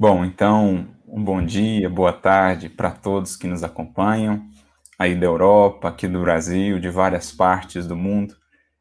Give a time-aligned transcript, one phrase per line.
[0.00, 4.48] Bom, então, um bom dia, boa tarde para todos que nos acompanham,
[4.96, 8.36] aí da Europa, aqui do Brasil, de várias partes do mundo.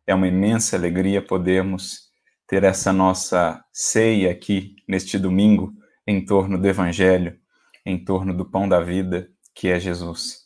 [0.05, 2.11] É uma imensa alegria podermos
[2.47, 5.73] ter essa nossa ceia aqui neste domingo
[6.05, 7.35] em torno do Evangelho,
[7.83, 10.41] em torno do pão da vida, que é Jesus.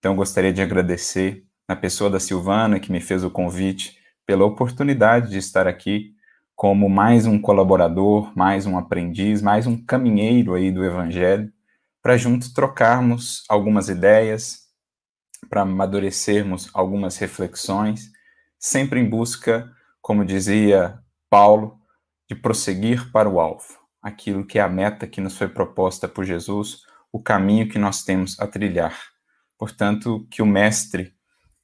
[0.00, 3.96] Então, gostaria de agradecer na pessoa da Silvana, que me fez o convite,
[4.26, 6.15] pela oportunidade de estar aqui
[6.56, 11.52] como mais um colaborador, mais um aprendiz, mais um caminheiro aí do Evangelho,
[12.02, 14.62] para juntos trocarmos algumas ideias,
[15.50, 18.10] para amadurecermos algumas reflexões,
[18.58, 20.98] sempre em busca, como dizia
[21.28, 21.78] Paulo,
[22.26, 26.24] de prosseguir para o alvo, aquilo que é a meta que nos foi proposta por
[26.24, 28.98] Jesus, o caminho que nós temos a trilhar.
[29.58, 31.12] Portanto, que o Mestre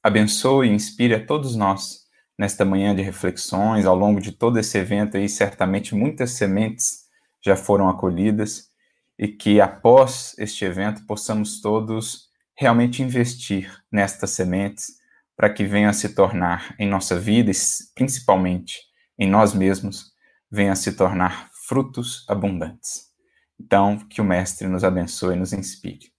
[0.03, 2.02] abençoe e inspire a todos nós
[2.37, 3.85] nesta manhã de reflexões.
[3.85, 7.03] Ao longo de todo esse evento aí, certamente muitas sementes
[7.43, 8.69] já foram acolhidas
[9.17, 14.87] e que após este evento possamos todos realmente investir nestas sementes
[15.35, 17.53] para que venha a se tornar em nossa vida e
[17.95, 18.79] principalmente
[19.17, 20.11] em nós mesmos,
[20.49, 23.11] venha a se tornar frutos abundantes.
[23.59, 26.11] Então, que o Mestre nos abençoe e nos inspire.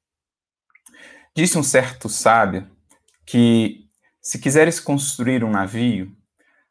[1.36, 2.70] Disse um certo sábio
[3.26, 3.83] que
[4.24, 6.10] se quiseres construir um navio,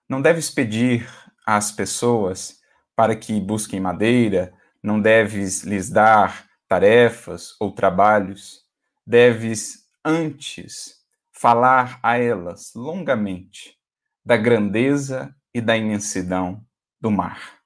[0.10, 1.08] não deves pedir
[1.46, 2.58] às pessoas
[2.96, 4.52] para que busquem madeira,
[4.82, 8.64] não deves lhes dar tarefas ou trabalhos,
[9.06, 10.96] deves antes
[11.32, 13.78] falar a elas longamente
[14.26, 16.66] da grandeza e da imensidão
[17.00, 17.60] do mar,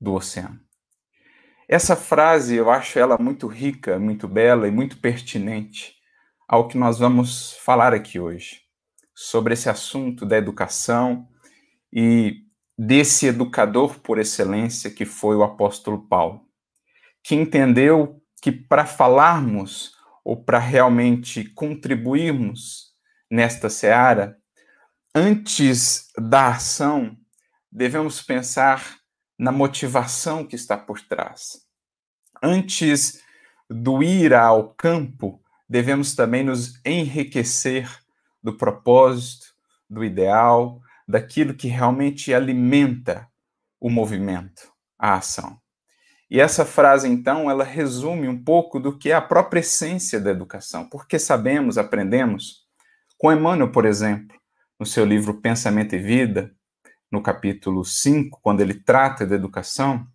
[0.00, 0.58] do oceano.
[1.68, 5.94] Essa frase eu acho ela muito rica, muito bela e muito pertinente
[6.48, 8.69] ao que nós vamos falar aqui hoje
[9.22, 11.28] sobre esse assunto da educação
[11.92, 16.48] e desse educador por excelência que foi o apóstolo Paulo,
[17.22, 19.92] que entendeu que para falarmos
[20.24, 22.94] ou para realmente contribuirmos
[23.30, 24.38] nesta seara,
[25.14, 27.14] antes da ação,
[27.70, 28.96] devemos pensar
[29.38, 31.66] na motivação que está por trás.
[32.42, 33.22] Antes
[33.68, 37.99] do ir ao campo, devemos também nos enriquecer
[38.42, 39.46] do propósito,
[39.88, 43.28] do ideal, daquilo que realmente alimenta
[43.80, 45.58] o movimento, a ação.
[46.30, 50.30] E essa frase, então, ela resume um pouco do que é a própria essência da
[50.30, 52.66] educação, porque sabemos, aprendemos,
[53.18, 54.38] com Emmanuel, por exemplo,
[54.78, 56.54] no seu livro Pensamento e Vida,
[57.10, 60.06] no capítulo 5, quando ele trata da educação,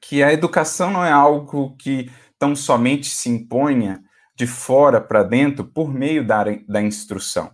[0.00, 4.02] que a educação não é algo que tão somente se imponha
[4.36, 7.50] de fora para dentro por meio da, da instrução.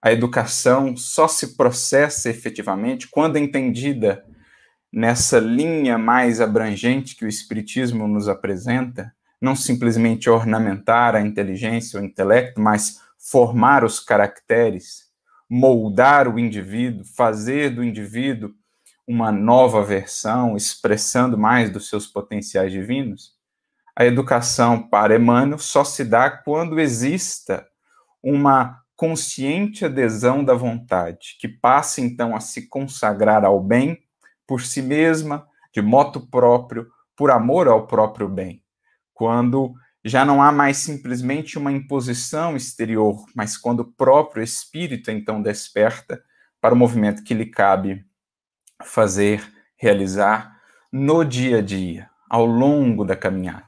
[0.00, 4.24] A educação só se processa efetivamente quando entendida
[4.92, 12.04] nessa linha mais abrangente que o Espiritismo nos apresenta, não simplesmente ornamentar a inteligência o
[12.04, 15.08] intelecto, mas formar os caracteres,
[15.50, 18.54] moldar o indivíduo, fazer do indivíduo
[19.06, 23.37] uma nova versão, expressando mais dos seus potenciais divinos
[23.98, 27.66] a educação para Emmanuel só se dá quando exista
[28.22, 33.98] uma consciente adesão da vontade, que passe então a se consagrar ao bem
[34.46, 36.86] por si mesma, de moto próprio,
[37.16, 38.62] por amor ao próprio bem.
[39.12, 45.42] Quando já não há mais simplesmente uma imposição exterior, mas quando o próprio espírito então
[45.42, 46.22] desperta
[46.60, 48.06] para o movimento que lhe cabe
[48.84, 49.42] fazer,
[49.76, 50.56] realizar
[50.92, 53.67] no dia a dia, ao longo da caminhada.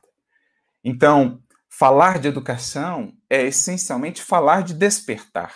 [0.84, 5.54] Então, falar de educação é essencialmente falar de despertar.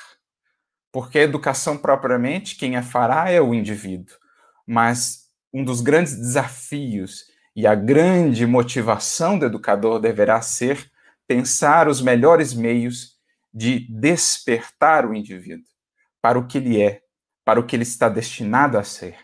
[0.93, 4.17] Porque a educação propriamente, quem a fará é o indivíduo.
[4.67, 7.25] Mas um dos grandes desafios
[7.57, 10.91] e a grande motivação do educador deverá ser
[11.27, 13.15] pensar os melhores meios
[13.53, 15.65] de despertar o indivíduo
[16.21, 17.03] para o que ele é,
[17.45, 19.17] para o que ele está destinado a ser,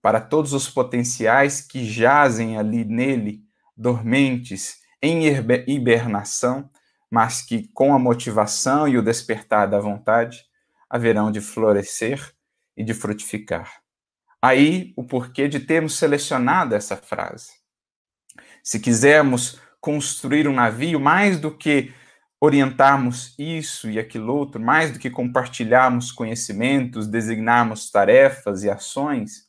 [0.00, 3.42] para todos os potenciais que jazem ali nele,
[3.76, 5.26] dormentes em
[5.66, 6.70] hibernação,
[7.10, 10.44] mas que com a motivação e o despertar da vontade
[10.88, 12.34] haverão de florescer
[12.74, 13.82] e de frutificar.
[14.40, 17.52] Aí o porquê de termos selecionado essa frase.
[18.62, 21.92] Se quisermos construir um navio, mais do que
[22.40, 29.46] orientarmos isso e aquilo outro, mais do que compartilharmos conhecimentos, designarmos tarefas e ações,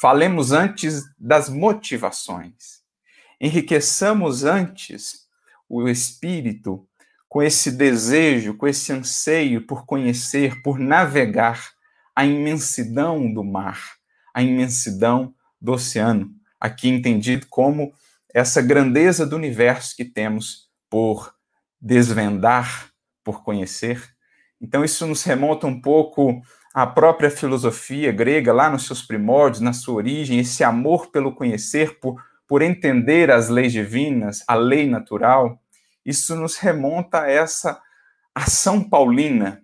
[0.00, 2.85] falemos antes das motivações
[3.40, 5.26] enriqueçamos antes
[5.68, 6.86] o espírito
[7.28, 11.70] com esse desejo, com esse anseio por conhecer, por navegar
[12.14, 13.78] a imensidão do mar,
[14.32, 17.92] a imensidão do oceano, aqui entendido como
[18.32, 21.34] essa grandeza do universo que temos por
[21.80, 22.90] desvendar,
[23.22, 24.02] por conhecer.
[24.60, 26.40] Então, isso nos remonta um pouco
[26.74, 31.98] à própria filosofia grega, lá nos seus primórdios, na sua origem, esse amor pelo conhecer,
[31.98, 35.60] por, por entender as leis divinas, a lei natural.
[36.04, 37.80] Isso nos remonta a essa
[38.34, 39.62] ação paulina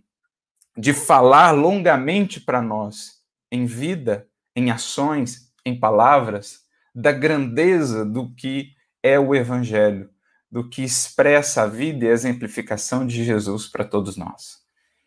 [0.76, 3.20] de falar longamente para nós,
[3.50, 4.26] em vida,
[4.56, 6.62] em ações, em palavras,
[6.94, 10.10] da grandeza do que é o Evangelho,
[10.50, 14.60] do que expressa a vida e a exemplificação de Jesus para todos nós.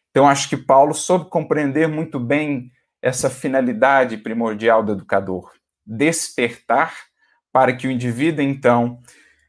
[0.10, 5.52] Então, acho que Paulo soube compreender muito bem essa finalidade primordial do educador:
[5.86, 6.96] despertar
[7.56, 9.00] para que o indivíduo, então,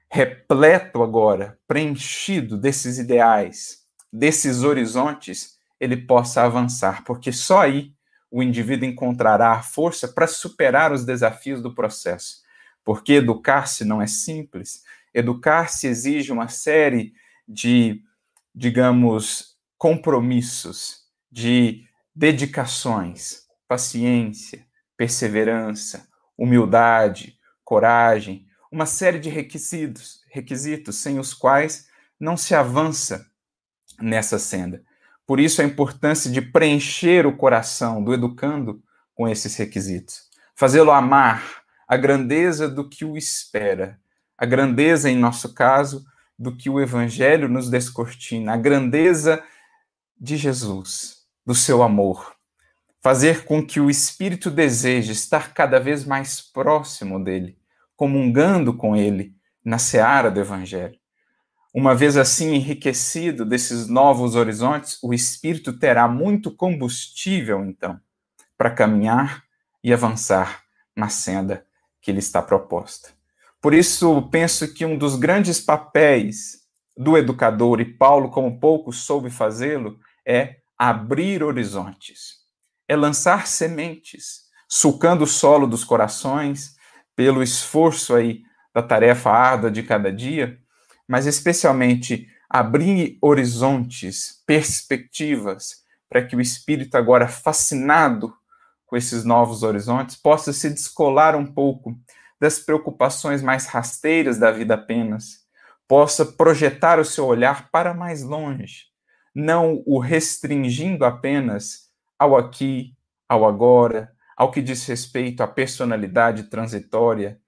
[0.09, 3.79] repleto agora, preenchido desses ideais,
[4.13, 7.93] desses horizontes, ele possa avançar, porque só aí
[8.31, 12.43] o indivíduo encontrará a força para superar os desafios do processo.
[12.85, 17.13] Porque educar-se não é simples, educar-se exige uma série
[17.49, 18.05] de,
[18.55, 20.99] digamos, compromissos,
[21.29, 21.83] de
[22.15, 24.65] dedicações, paciência,
[24.97, 26.07] perseverança,
[26.39, 27.36] humildade,
[27.67, 33.27] coragem, uma série de requisitos, requisitos sem os quais não se avança
[34.01, 34.83] nessa senda.
[35.27, 38.81] Por isso a importância de preencher o coração do educando
[39.15, 40.31] com esses requisitos.
[40.55, 43.99] Fazê-lo amar a grandeza do que o espera,
[44.39, 46.07] a grandeza, em nosso caso,
[46.39, 49.43] do que o Evangelho nos descortina, a grandeza
[50.19, 52.36] de Jesus, do seu amor.
[53.07, 57.57] Fazer com que o Espírito deseje estar cada vez mais próximo dele,
[57.95, 59.33] comungando com ele
[59.65, 60.99] na seara do Evangelho.
[61.73, 67.97] Uma vez assim enriquecido desses novos horizontes, o espírito terá muito combustível, então,
[68.59, 69.45] para caminhar
[69.85, 70.65] e avançar
[70.97, 71.65] na senda
[72.03, 73.11] que lhe está proposta.
[73.63, 76.63] Por isso, penso que um dos grandes papéis
[76.97, 82.36] do educador, e Paulo, como pouco soube fazê-lo, é abrir horizontes,
[82.89, 86.77] é lançar sementes, sulcando o solo dos corações,
[87.15, 88.43] pelo esforço aí
[88.75, 90.59] da tarefa árdua de cada dia,
[91.09, 98.33] mas especialmente abrir horizontes, perspectivas, para que o espírito, agora fascinado
[98.87, 101.99] com esses novos horizontes, possa se descolar um pouco
[102.41, 105.47] das preocupações mais rasteiras da vida apenas,
[105.89, 108.85] possa projetar o seu olhar para mais longe,
[109.35, 111.86] não o restringindo apenas
[112.19, 112.95] ao aqui,
[113.29, 117.41] ao agora, ao que diz respeito à personalidade transitória,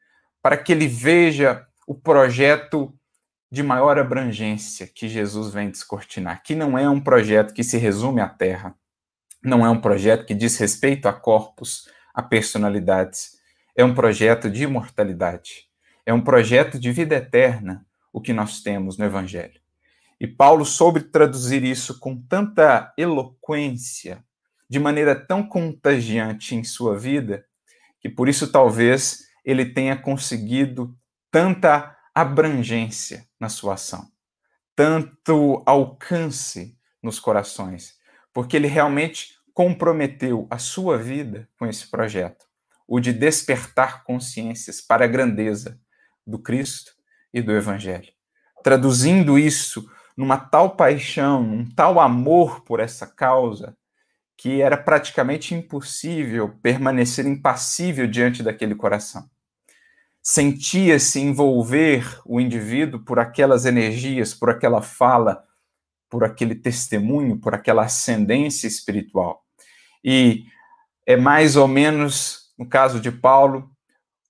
[0.43, 2.94] para que ele veja o projeto
[3.50, 8.20] de maior abrangência que Jesus vem descortinar, que não é um projeto que se resume
[8.20, 8.75] à Terra,
[9.43, 13.38] não é um projeto que diz respeito a corpos, a personalidades,
[13.76, 15.69] é um projeto de imortalidade,
[16.05, 19.61] é um projeto de vida eterna, o que nós temos no Evangelho.
[20.20, 24.25] E Paulo soube traduzir isso com tanta eloquência,
[24.69, 27.44] de maneira tão contagiante em sua vida,
[28.00, 30.97] que por isso talvez ele tenha conseguido
[31.31, 34.11] tanta abrangência na sua ação,
[34.75, 37.97] tanto alcance nos corações,
[38.32, 42.47] porque ele realmente comprometeu a sua vida com esse projeto,
[42.87, 45.81] o de despertar consciências para a grandeza
[46.26, 46.93] do Cristo
[47.32, 48.12] e do Evangelho.
[48.63, 53.77] Traduzindo isso numa tal paixão, um tal amor por essa causa,
[54.39, 59.29] que era praticamente impossível permanecer impassível diante daquele coração
[60.29, 65.43] sentia-se envolver o indivíduo por aquelas energias, por aquela fala,
[66.11, 69.43] por aquele testemunho, por aquela ascendência espiritual.
[70.05, 70.45] E
[71.07, 73.71] é mais ou menos, no caso de Paulo,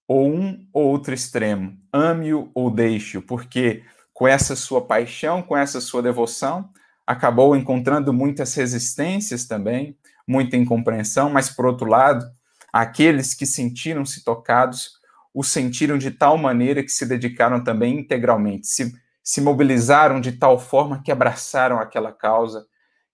[0.07, 3.83] ou um ou outro extremo, ame-o ou deixe-o, porque
[4.15, 6.71] com essa sua paixão, com essa sua devoção,
[7.09, 9.97] acabou encontrando muitas resistências também,
[10.27, 12.23] muita incompreensão, mas por outro lado,
[12.71, 14.91] aqueles que sentiram-se tocados
[15.33, 18.93] o sentiram de tal maneira que se dedicaram também integralmente, se,
[19.25, 22.67] se mobilizaram de tal forma que abraçaram aquela causa,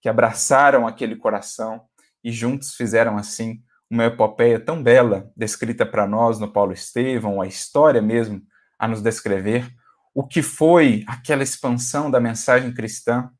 [0.03, 1.83] que abraçaram aquele coração
[2.25, 7.47] e juntos fizeram assim uma epopeia tão bela descrita para nós no Paulo Estevão, a
[7.47, 8.43] história mesmo
[8.77, 9.71] a nos descrever
[10.13, 13.31] o que foi aquela expansão da mensagem cristã,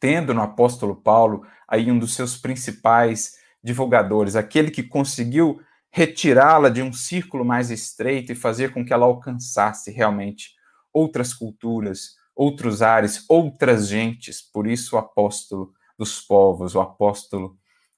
[0.00, 6.82] tendo no apóstolo Paulo aí um dos seus principais divulgadores, aquele que conseguiu retirá-la de
[6.82, 10.50] um círculo mais estreito e fazer com que ela alcançasse realmente
[10.92, 14.40] outras culturas, outros ares, outras gentes.
[14.40, 17.56] Por isso, o apóstolo dos povos, o apóstolo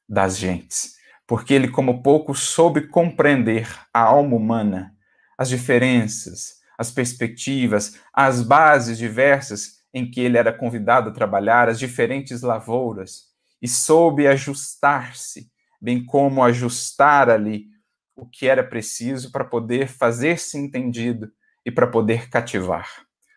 [0.08, 0.94] das gentes.
[1.26, 4.94] Porque ele, como pouco, soube compreender a alma humana,
[5.38, 11.78] as diferenças, as perspectivas, as bases diversas em que ele era convidado a trabalhar, as
[11.78, 13.32] diferentes lavouras,
[13.62, 15.48] e soube ajustar-se,
[15.80, 17.68] bem como ajustar ali
[18.16, 21.30] o que era preciso para poder fazer-se entendido
[21.64, 22.88] e para poder cativar,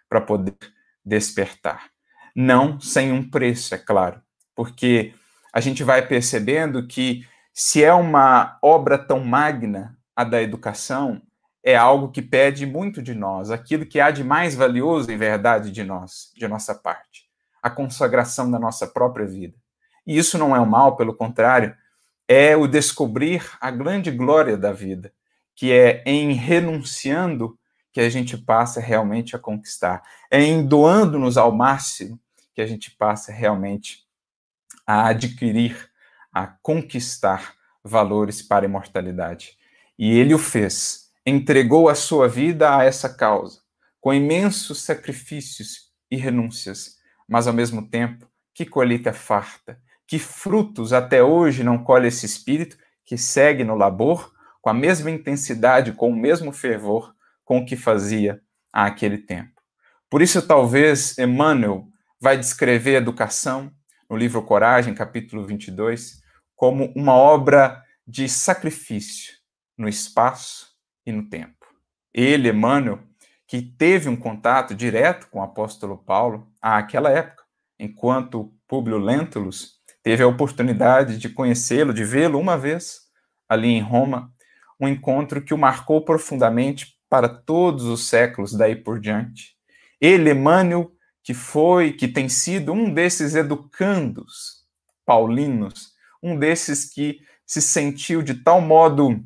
[0.10, 0.56] para poder
[1.06, 1.92] despertar.
[2.36, 4.22] Não sem um preço, é claro,
[4.56, 5.14] porque
[5.54, 11.22] a gente vai percebendo que se é uma obra tão magna, a da educação,
[11.68, 15.70] é algo que pede muito de nós, aquilo que há de mais valioso em verdade
[15.70, 17.26] de nós, de nossa parte,
[17.62, 19.54] a consagração da nossa própria vida.
[20.06, 21.76] E isso não é um mal, pelo contrário,
[22.26, 25.12] é o descobrir a grande glória da vida,
[25.54, 27.60] que é em renunciando
[27.92, 32.18] que a gente passa realmente a conquistar, é em doando-nos ao máximo
[32.56, 34.06] que a gente passa realmente
[34.86, 35.92] a adquirir,
[36.32, 39.58] a conquistar valores para a imortalidade.
[40.00, 43.60] E ele o fez entregou a sua vida a essa causa,
[44.00, 46.96] com imensos sacrifícios e renúncias,
[47.28, 52.78] mas ao mesmo tempo, que colheita farta, que frutos até hoje não colhe esse espírito
[53.06, 54.32] que segue no labor
[54.62, 58.42] com a mesma intensidade, com o mesmo fervor com o que fazia
[58.72, 59.62] àquele tempo.
[60.10, 61.90] Por isso, talvez Emmanuel
[62.22, 63.70] vai descrever a educação
[64.10, 66.22] no livro Coragem, capítulo 22,
[66.56, 69.34] como uma obra de sacrifício
[69.78, 70.77] no espaço
[71.08, 71.66] e no tempo.
[72.14, 73.00] Ele, Emmanuel,
[73.48, 77.44] que teve um contato direto com o apóstolo Paulo àquela época,
[77.80, 83.08] enquanto Públio Lentulus teve a oportunidade de conhecê-lo, de vê-lo uma vez
[83.48, 84.34] ali em Roma,
[84.78, 89.56] um encontro que o marcou profundamente para todos os séculos daí por diante.
[90.02, 90.92] Ele, Emmanuel,
[91.24, 94.66] que foi, que tem sido um desses educandos
[95.06, 99.24] paulinos, um desses que se sentiu de tal modo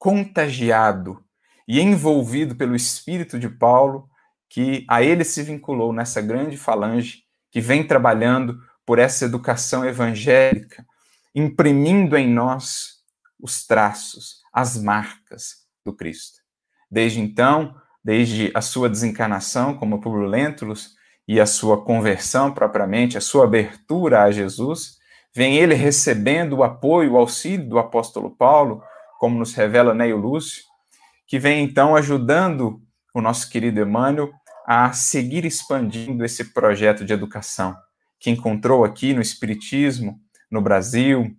[0.00, 1.22] contagiado
[1.68, 4.08] e envolvido pelo espírito de Paulo,
[4.48, 10.84] que a ele se vinculou nessa grande falange que vem trabalhando por essa educação evangélica,
[11.34, 12.94] imprimindo em nós
[13.38, 16.40] os traços, as marcas do Cristo.
[16.90, 20.94] Desde então, desde a sua desencarnação como Publio Lentulus
[21.28, 24.96] e a sua conversão propriamente, a sua abertura a Jesus,
[25.34, 28.82] vem ele recebendo o apoio, o auxílio do apóstolo Paulo,
[29.20, 30.62] como nos revela Neio Lúcio,
[31.26, 32.80] que vem então ajudando
[33.14, 34.30] o nosso querido Emmanuel
[34.66, 37.76] a seguir expandindo esse projeto de educação
[38.18, 40.18] que encontrou aqui no Espiritismo,
[40.50, 41.36] no Brasil,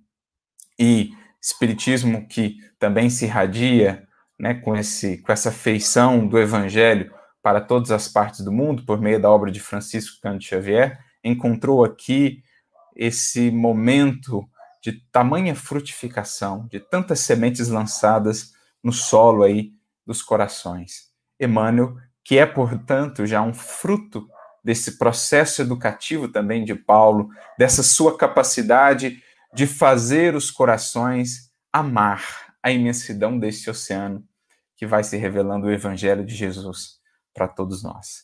[0.77, 1.09] e
[1.41, 4.07] Espiritismo que também se irradia
[4.39, 7.11] né, com, esse, com essa feição do Evangelho
[7.41, 11.83] para todas as partes do mundo, por meio da obra de Francisco Cândido Xavier, encontrou
[11.83, 12.43] aqui
[12.95, 14.47] esse momento
[14.81, 19.71] de tamanha frutificação, de tantas sementes lançadas no solo aí
[20.05, 21.11] dos corações.
[21.39, 24.27] Emmanuel, que é, portanto, já um fruto
[24.63, 29.21] desse processo educativo também de Paulo, dessa sua capacidade
[29.53, 34.23] de fazer os corações amar a imensidão desse oceano
[34.75, 37.00] que vai se revelando o evangelho de Jesus
[37.33, 38.23] para todos nós.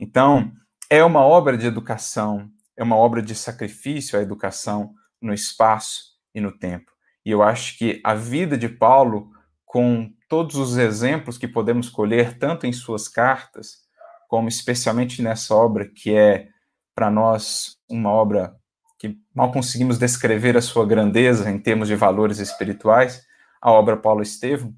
[0.00, 0.52] Então,
[0.90, 6.40] é uma obra de educação, é uma obra de sacrifício a educação no espaço e
[6.40, 6.90] no tempo.
[7.24, 9.30] E eu acho que a vida de Paulo,
[9.64, 13.86] com todos os exemplos que podemos colher, tanto em suas cartas,
[14.28, 16.48] como especialmente nessa obra, que é
[16.94, 18.56] para nós uma obra
[18.98, 23.24] que mal conseguimos descrever a sua grandeza em termos de valores espirituais,
[23.60, 24.74] a obra Paulo Estevam,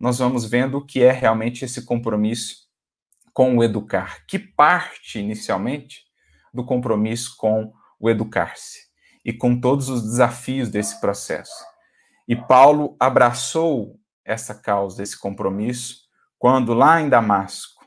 [0.00, 2.68] nós vamos vendo o que é realmente esse compromisso
[3.32, 6.04] com o educar, que parte inicialmente
[6.52, 8.87] do compromisso com o educar-se
[9.28, 11.62] e com todos os desafios desse processo.
[12.26, 15.98] E Paulo abraçou essa causa, esse compromisso,
[16.38, 17.84] quando lá em Damasco,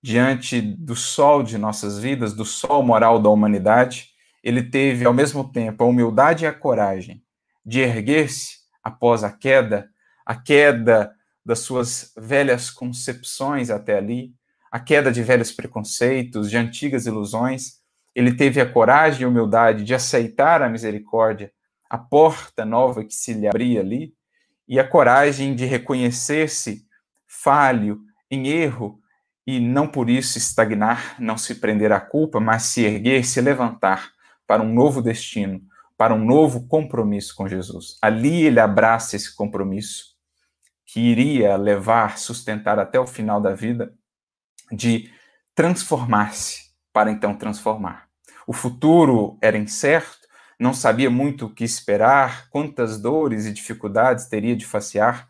[0.00, 4.10] diante do sol de nossas vidas, do sol moral da humanidade,
[4.44, 7.20] ele teve ao mesmo tempo a humildade e a coragem
[7.66, 9.90] de erguer-se após a queda,
[10.24, 11.12] a queda
[11.44, 14.32] das suas velhas concepções até ali,
[14.70, 17.79] a queda de velhos preconceitos, de antigas ilusões,
[18.14, 21.52] ele teve a coragem e a humildade de aceitar a misericórdia,
[21.88, 24.14] a porta nova que se lhe abria ali,
[24.68, 26.86] e a coragem de reconhecer-se
[27.26, 28.00] falho,
[28.30, 29.00] em erro,
[29.46, 34.10] e não por isso estagnar, não se prender à culpa, mas se erguer, se levantar
[34.46, 35.60] para um novo destino,
[35.96, 37.98] para um novo compromisso com Jesus.
[38.00, 40.16] Ali ele abraça esse compromisso
[40.86, 43.92] que iria levar, sustentar até o final da vida,
[44.70, 45.10] de
[45.54, 48.08] transformar-se para então transformar.
[48.46, 50.28] O futuro era incerto,
[50.58, 55.28] não sabia muito o que esperar, quantas dores e dificuldades teria de facear,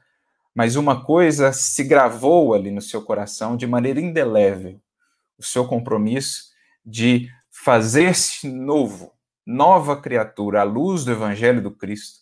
[0.54, 4.80] mas uma coisa se gravou ali no seu coração de maneira indelével:
[5.38, 6.50] o seu compromisso
[6.84, 9.12] de fazer-se novo,
[9.46, 12.20] nova criatura, à luz do Evangelho do Cristo,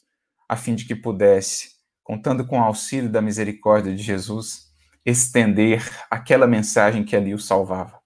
[0.49, 4.73] a fim de que pudesse, contando com o auxílio da misericórdia de Jesus,
[5.05, 7.98] estender aquela mensagem que ali o salvava.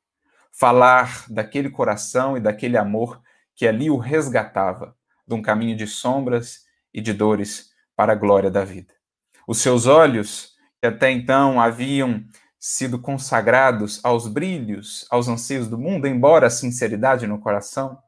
[0.52, 3.20] Falar daquele coração e daquele amor
[3.54, 4.94] que ali o resgatava
[5.26, 6.60] de um caminho de sombras
[6.92, 8.94] e de dores para a glória da vida.
[9.46, 12.24] Os seus olhos, que até então haviam
[12.58, 17.98] sido consagrados aos brilhos, aos anseios do mundo, embora a sinceridade no coração,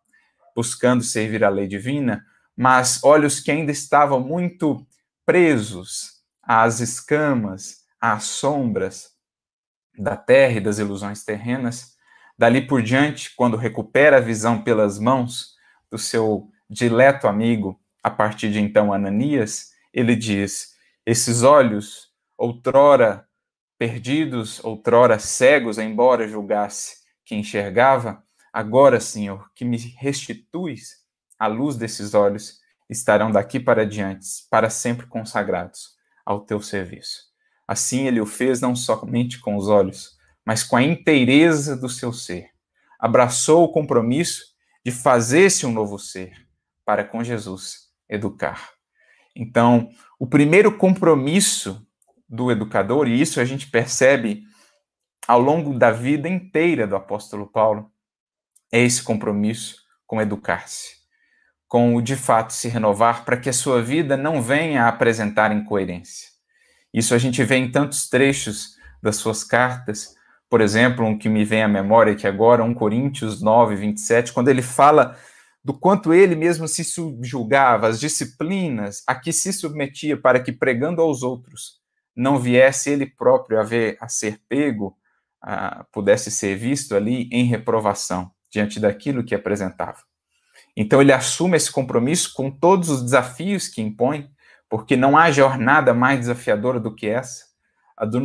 [0.54, 2.24] buscando servir a lei divina,
[2.56, 4.86] mas olhos que ainda estavam muito
[5.26, 9.10] presos às escamas, às sombras
[9.98, 11.93] da terra e das ilusões terrenas.
[12.36, 15.54] Dali por diante, quando recupera a visão pelas mãos
[15.90, 20.74] do seu dileto amigo, a partir de então Ananias, ele diz:
[21.06, 23.26] Esses olhos, outrora
[23.78, 28.22] perdidos, outrora cegos, embora julgasse que enxergava,
[28.52, 31.04] agora, Senhor, que me restituis
[31.38, 37.24] a luz desses olhos, estarão daqui para diante, para sempre consagrados ao teu serviço.
[37.66, 42.12] Assim ele o fez não somente com os olhos, mas com a inteireza do seu
[42.12, 42.50] ser.
[42.98, 46.46] Abraçou o compromisso de fazer-se um novo ser,
[46.84, 48.70] para com Jesus educar.
[49.34, 51.86] Então, o primeiro compromisso
[52.28, 54.42] do educador, e isso a gente percebe
[55.26, 57.90] ao longo da vida inteira do apóstolo Paulo,
[58.70, 60.96] é esse compromisso com educar-se,
[61.66, 65.52] com o de fato se renovar para que a sua vida não venha a apresentar
[65.52, 66.28] incoerência.
[66.92, 70.14] Isso a gente vê em tantos trechos das suas cartas,
[70.54, 74.46] por exemplo, um que me vem à memória que agora, 1 Coríntios 9, 27, quando
[74.46, 75.18] ele fala
[75.64, 81.02] do quanto ele mesmo se subjugava, as disciplinas a que se submetia para que, pregando
[81.02, 81.80] aos outros,
[82.14, 84.96] não viesse ele próprio a, ver, a ser pego,
[85.42, 89.98] a, pudesse ser visto ali em reprovação diante daquilo que apresentava.
[90.76, 94.30] Então ele assume esse compromisso com todos os desafios que impõe,
[94.70, 97.42] porque não há jornada mais desafiadora do que essa,
[97.96, 98.22] a, do,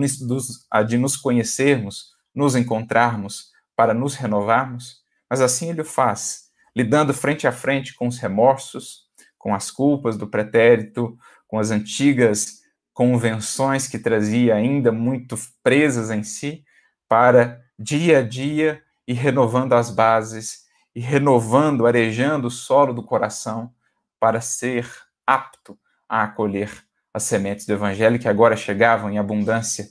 [0.69, 7.13] a de nos conhecermos, nos encontrarmos, para nos renovarmos, mas assim ele o faz lidando
[7.13, 12.59] frente a frente com os remorsos, com as culpas do pretérito, com as antigas
[12.93, 16.63] convenções que trazia ainda muito presas em si,
[17.07, 23.73] para dia a dia ir renovando as bases e renovando, arejando o solo do coração
[24.19, 24.89] para ser
[25.25, 26.71] apto a acolher
[27.13, 29.89] as sementes do evangelho que agora chegavam em abundância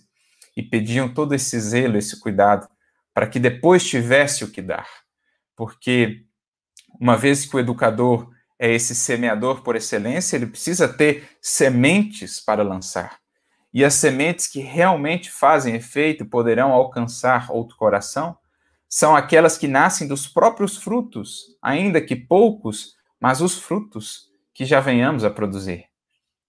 [0.58, 2.68] e pediam todo esse zelo, esse cuidado,
[3.14, 4.88] para que depois tivesse o que dar.
[5.54, 6.24] Porque
[7.00, 12.64] uma vez que o educador é esse semeador por excelência, ele precisa ter sementes para
[12.64, 13.20] lançar.
[13.72, 18.36] E as sementes que realmente fazem efeito e poderão alcançar outro coração
[18.88, 24.80] são aquelas que nascem dos próprios frutos, ainda que poucos, mas os frutos que já
[24.80, 25.84] venhamos a produzir.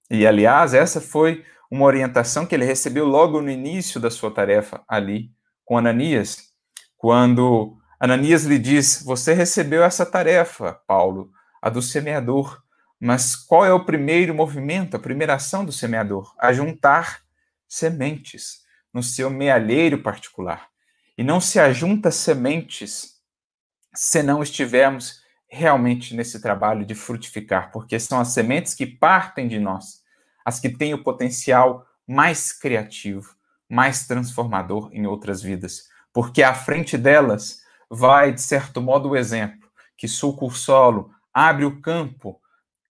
[0.10, 4.82] E, aliás, essa foi uma orientação que ele recebeu logo no início da sua tarefa
[4.88, 5.32] ali
[5.64, 6.50] com Ananias,
[6.98, 12.62] quando Ananias lhe diz: Você recebeu essa tarefa, Paulo, a do semeador.
[13.00, 16.34] Mas qual é o primeiro movimento, a primeira ação do semeador?
[16.38, 17.22] A juntar
[17.68, 18.60] sementes
[18.94, 20.68] no seu mealheiro particular.
[21.18, 23.20] E não se ajunta sementes
[23.94, 29.60] se não estivermos realmente nesse trabalho de frutificar, porque são as sementes que partem de
[29.60, 29.99] nós,
[30.50, 33.36] as que têm o potencial mais criativo,
[33.70, 39.70] mais transformador em outras vidas, porque à frente delas vai, de certo modo, o exemplo,
[39.96, 42.42] que sulca o solo, abre o campo,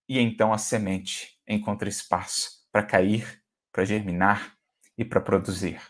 [0.08, 4.54] e então a semente encontra espaço para cair, para germinar
[4.96, 5.80] e para produzir.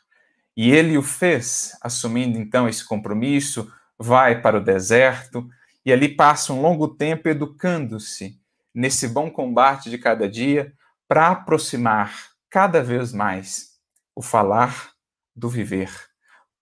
[0.56, 5.48] E ele o fez, assumindo então esse compromisso, vai para o deserto
[5.86, 8.40] e ali passa um longo tempo educando-se
[8.74, 10.74] nesse bom combate de cada dia
[11.10, 13.72] para aproximar cada vez mais
[14.14, 14.92] o falar
[15.34, 15.90] do viver,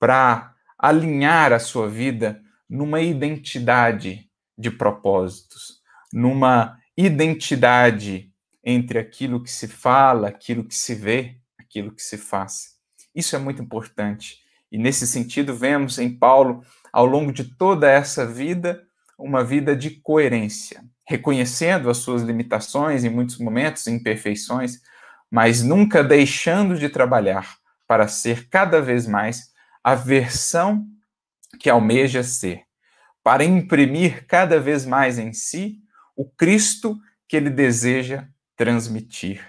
[0.00, 8.32] para alinhar a sua vida numa identidade de propósitos, numa identidade
[8.64, 12.78] entre aquilo que se fala, aquilo que se vê, aquilo que se faz.
[13.14, 14.38] Isso é muito importante.
[14.72, 18.82] E nesse sentido, vemos em Paulo, ao longo de toda essa vida,
[19.18, 24.82] uma vida de coerência, reconhecendo as suas limitações em muitos momentos, imperfeições,
[25.30, 29.50] mas nunca deixando de trabalhar para ser cada vez mais
[29.82, 30.86] a versão
[31.58, 32.64] que almeja ser,
[33.24, 35.78] para imprimir cada vez mais em si
[36.14, 36.94] o Cristo
[37.26, 39.42] que ele deseja transmitir.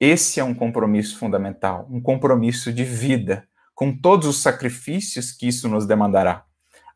[0.00, 5.68] Esse é um compromisso fundamental, um compromisso de vida, com todos os sacrifícios que isso
[5.68, 6.44] nos demandará.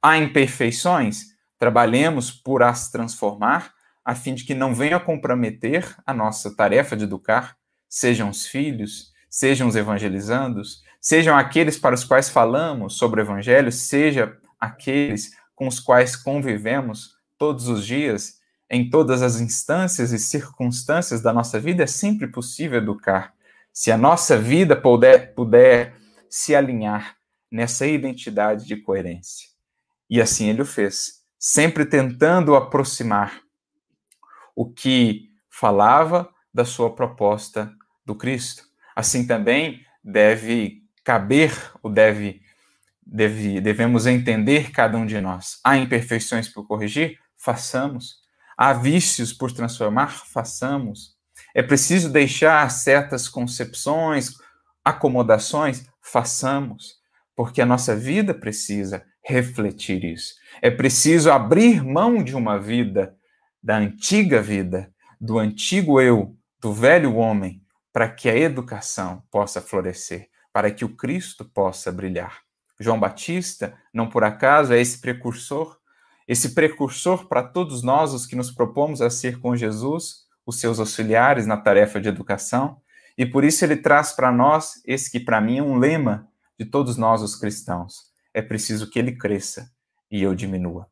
[0.02, 1.26] Há imperfeições?
[1.56, 3.77] Trabalhemos por as transformar,
[4.08, 9.12] a fim de que não venha comprometer a nossa tarefa de educar, sejam os filhos,
[9.28, 15.66] sejam os evangelizandos, sejam aqueles para os quais falamos sobre o evangelho, seja aqueles com
[15.66, 18.38] os quais convivemos todos os dias,
[18.70, 23.34] em todas as instâncias e circunstâncias da nossa vida, é sempre possível educar.
[23.74, 25.94] Se a nossa vida puder, puder
[26.30, 27.14] se alinhar
[27.52, 29.50] nessa identidade de coerência.
[30.08, 33.46] E assim ele o fez, sempre tentando aproximar
[34.58, 37.72] o que falava da sua proposta
[38.04, 38.64] do Cristo.
[38.96, 42.42] Assim também deve caber, ou deve,
[43.06, 45.60] deve devemos entender cada um de nós.
[45.62, 47.20] Há imperfeições por corrigir?
[47.36, 48.16] Façamos.
[48.56, 50.26] Há vícios por transformar?
[50.26, 51.16] Façamos.
[51.54, 54.32] É preciso deixar certas concepções,
[54.84, 55.86] acomodações?
[56.02, 56.96] Façamos.
[57.36, 60.34] Porque a nossa vida precisa refletir isso.
[60.60, 63.16] É preciso abrir mão de uma vida,
[63.68, 70.30] da antiga vida, do antigo eu, do velho homem, para que a educação possa florescer,
[70.50, 72.38] para que o Cristo possa brilhar.
[72.80, 75.76] João Batista, não por acaso, é esse precursor,
[76.26, 80.80] esse precursor para todos nós, os que nos propomos a ser com Jesus, os seus
[80.80, 82.80] auxiliares na tarefa de educação,
[83.18, 86.26] e por isso ele traz para nós esse que para mim é um lema
[86.58, 88.04] de todos nós os cristãos.
[88.32, 89.70] É preciso que ele cresça
[90.10, 90.88] e eu diminua.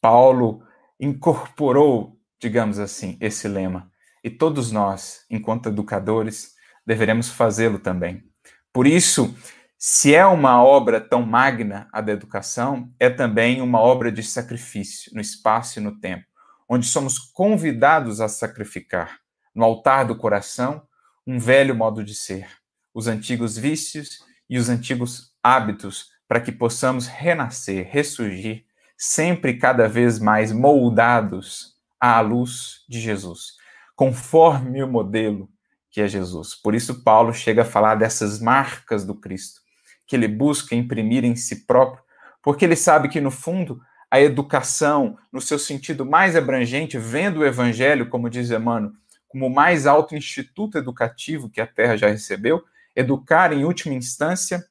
[0.00, 0.62] Paulo
[1.04, 3.90] incorporou, digamos assim, esse lema
[4.22, 6.54] e todos nós, enquanto educadores,
[6.86, 8.24] deveremos fazê-lo também.
[8.72, 9.36] Por isso,
[9.78, 15.12] se é uma obra tão magna a da educação, é também uma obra de sacrifício
[15.14, 16.24] no espaço e no tempo,
[16.66, 19.18] onde somos convidados a sacrificar
[19.54, 20.82] no altar do coração
[21.26, 22.48] um velho modo de ser,
[22.94, 28.64] os antigos vícios e os antigos hábitos, para que possamos renascer, ressurgir,
[29.04, 33.62] sempre cada vez mais moldados à luz de Jesus
[33.94, 35.48] conforme o modelo
[35.90, 36.54] que é Jesus.
[36.54, 39.60] Por isso, Paulo chega a falar dessas marcas do Cristo,
[40.06, 42.02] que ele busca imprimir em si próprio,
[42.42, 47.44] porque ele sabe que, no fundo, a educação, no seu sentido mais abrangente, vendo o
[47.44, 48.92] evangelho, como diz Emmanuel,
[49.28, 52.64] como o mais alto instituto educativo que a Terra já recebeu,
[52.96, 54.64] educar, em última instância,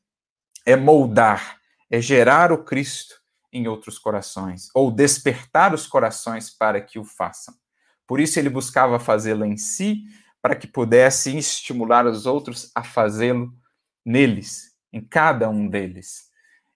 [0.65, 1.58] é moldar,
[1.89, 3.23] é gerar o Cristo
[3.54, 7.54] em outros corações, ou despertar os corações para que o façam.
[8.08, 10.04] Por isso ele buscava fazê-lo em si,
[10.42, 13.54] para que pudesse estimular os outros a fazê-lo
[14.06, 16.30] neles, em cada um deles.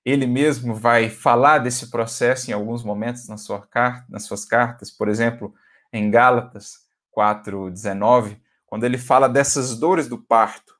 [0.05, 4.89] Ele mesmo vai falar desse processo em alguns momentos na sua carta, nas suas cartas,
[4.89, 5.53] por exemplo,
[5.91, 6.77] em Gálatas
[7.11, 10.75] 4:19, quando ele fala dessas dores do parto.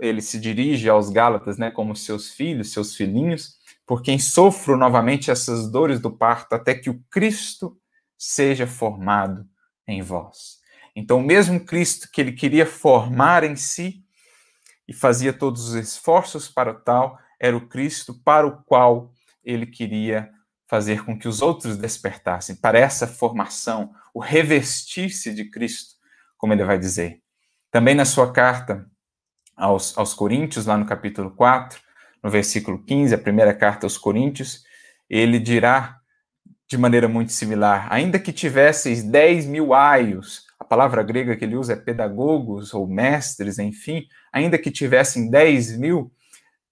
[0.00, 5.30] Ele se dirige aos Gálatas, né, como seus filhos, seus filhinhos, por quem sofro novamente
[5.30, 7.78] essas dores do parto até que o Cristo
[8.16, 9.46] seja formado
[9.86, 10.58] em vós.
[10.96, 14.04] Então, o mesmo Cristo que ele queria formar em si
[14.86, 19.66] e fazia todos os esforços para o tal, era o Cristo para o qual ele
[19.66, 20.30] queria
[20.66, 25.94] fazer com que os outros despertassem para essa formação, o revestir-se de Cristo,
[26.36, 27.20] como ele vai dizer.
[27.70, 28.88] Também na sua carta
[29.56, 31.80] aos, aos Coríntios, lá no capítulo 4,
[32.24, 34.64] no versículo 15, a primeira carta aos Coríntios,
[35.10, 35.98] ele dirá
[36.66, 37.86] de maneira muito similar.
[37.92, 42.86] Ainda que tivesseis 10 mil aios, a palavra grega que ele usa é pedagogos ou
[42.86, 46.10] mestres, enfim, ainda que tivessem 10 mil,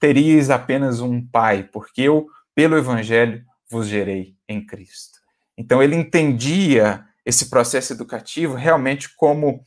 [0.01, 5.19] teríeis apenas um pai, porque eu, pelo evangelho, vos gerei em Cristo.
[5.57, 9.63] Então ele entendia esse processo educativo realmente como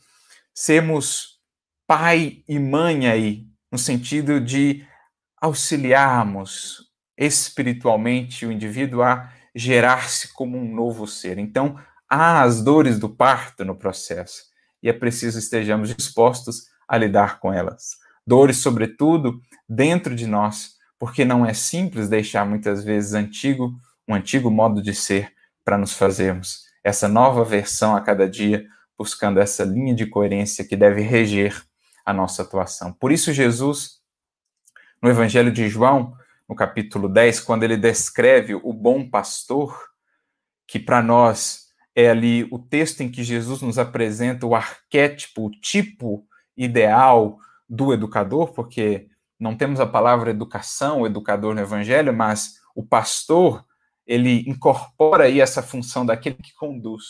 [0.52, 1.40] sermos
[1.86, 4.84] pai e mãe aí, no sentido de
[5.46, 11.38] auxiliarmos espiritualmente o indivíduo a gerar-se como um novo ser.
[11.38, 11.80] Então,
[12.10, 14.44] há as dores do parto no processo
[14.82, 17.92] e é preciso estejamos dispostos a lidar com elas.
[18.26, 23.72] Dores, sobretudo, dentro de nós, porque não é simples deixar muitas vezes antigo,
[24.08, 25.32] um antigo modo de ser
[25.64, 28.66] para nos fazermos essa nova versão a cada dia,
[28.98, 31.64] buscando essa linha de coerência que deve reger
[32.06, 32.94] a nossa atuação.
[32.94, 34.00] Por isso, Jesus,
[35.06, 36.18] no Evangelho de João,
[36.50, 39.80] no capítulo 10, quando ele descreve o bom pastor,
[40.66, 45.52] que para nós é ali o texto em que Jesus nos apresenta o arquétipo, o
[45.52, 46.26] tipo
[46.58, 47.38] ideal
[47.70, 49.08] do educador, porque
[49.40, 53.64] não temos a palavra educação, educador no evangelho, mas o pastor,
[54.08, 57.04] ele incorpora aí essa função daquele que conduz,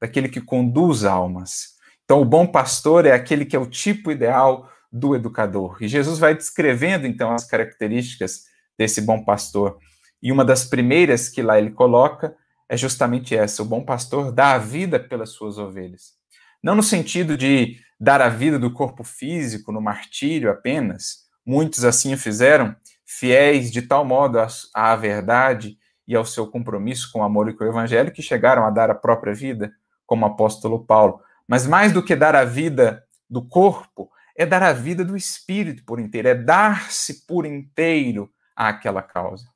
[0.00, 1.74] daquele que conduz almas.
[2.02, 5.76] Então, o bom pastor é aquele que é o tipo ideal do educador.
[5.80, 8.44] E Jesus vai descrevendo, então, as características
[8.78, 9.78] desse bom pastor.
[10.22, 12.34] E uma das primeiras que lá ele coloca
[12.68, 16.14] é justamente essa: o bom pastor dá a vida pelas suas ovelhas.
[16.62, 22.12] Não no sentido de dar a vida do corpo físico no martírio apenas, muitos assim
[22.12, 24.38] o fizeram, fiéis de tal modo
[24.74, 28.64] à verdade e ao seu compromisso com o amor e com o evangelho que chegaram
[28.64, 29.72] a dar a própria vida,
[30.04, 31.20] como o apóstolo Paulo.
[31.48, 35.84] Mas mais do que dar a vida do corpo, é dar a vida do espírito
[35.84, 39.48] por inteiro, é dar-se por inteiro àquela causa.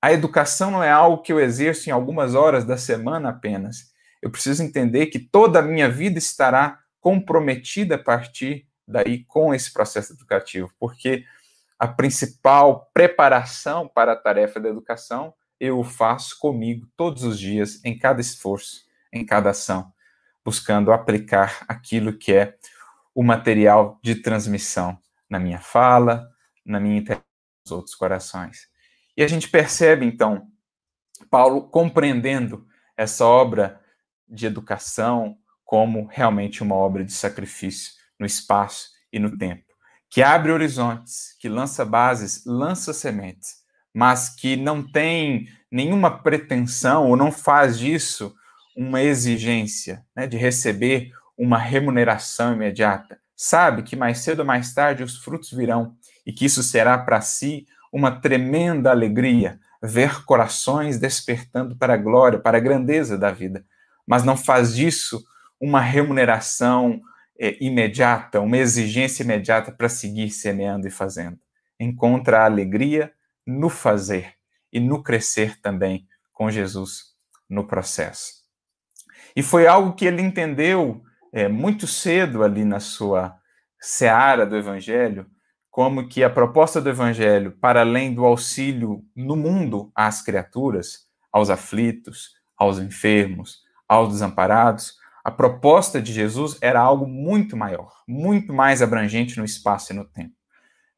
[0.00, 3.92] A educação não é algo que eu exerço em algumas horas da semana apenas.
[4.22, 9.72] Eu preciso entender que toda a minha vida estará comprometida a partir daí com esse
[9.72, 11.24] processo educativo, porque
[11.78, 17.98] a principal preparação para a tarefa da educação eu faço comigo todos os dias, em
[17.98, 19.92] cada esforço, em cada ação,
[20.44, 22.54] buscando aplicar aquilo que é
[23.16, 24.98] o material de transmissão
[25.28, 26.28] na minha fala,
[26.66, 28.68] na minha interação com os outros corações.
[29.16, 30.46] E a gente percebe, então,
[31.30, 33.80] Paulo compreendendo essa obra
[34.28, 39.64] de educação como realmente uma obra de sacrifício no espaço e no tempo,
[40.10, 47.16] que abre horizontes, que lança bases, lança sementes, mas que não tem nenhuma pretensão ou
[47.16, 48.34] não faz disso
[48.76, 53.18] uma exigência né, de receber uma remuneração imediata.
[53.34, 55.94] Sabe que mais cedo ou mais tarde os frutos virão
[56.24, 62.38] e que isso será para si uma tremenda alegria ver corações despertando para a glória,
[62.38, 63.64] para a grandeza da vida,
[64.06, 65.22] mas não faz disso
[65.60, 67.00] uma remuneração
[67.38, 71.38] é, imediata, uma exigência imediata para seguir semeando e fazendo.
[71.78, 73.12] Encontra a alegria
[73.46, 74.34] no fazer
[74.72, 77.14] e no crescer também com Jesus
[77.48, 78.44] no processo.
[79.34, 81.02] E foi algo que ele entendeu
[81.36, 83.36] é, muito cedo ali na sua
[83.78, 85.26] seara do Evangelho,
[85.70, 91.50] como que a proposta do Evangelho, para além do auxílio no mundo às criaturas, aos
[91.50, 98.80] aflitos, aos enfermos, aos desamparados, a proposta de Jesus era algo muito maior, muito mais
[98.80, 100.32] abrangente no espaço e no tempo.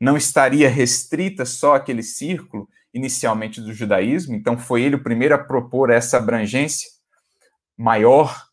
[0.00, 5.38] Não estaria restrita só àquele círculo inicialmente do judaísmo, então foi ele o primeiro a
[5.38, 6.88] propor essa abrangência
[7.76, 8.47] maior,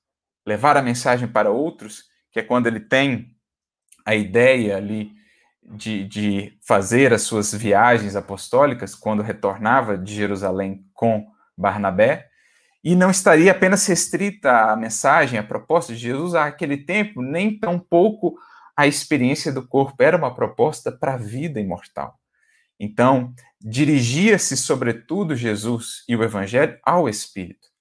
[0.46, 3.36] levar a mensagem para outros, que é quando ele tem
[4.06, 5.12] a ideia ali
[5.64, 11.26] de, de fazer as suas viagens apostólicas quando retornava de Jerusalém com
[11.58, 12.30] Barnabé,
[12.84, 18.36] e não estaria apenas restrita a mensagem, a proposta de Jesus àquele tempo, nem tampouco
[18.78, 22.20] a experiência do corpo, era uma proposta para a vida imortal.
[22.80, 27.75] Então, dirigia-se sobretudo Jesus e o Evangelho ao Espírito.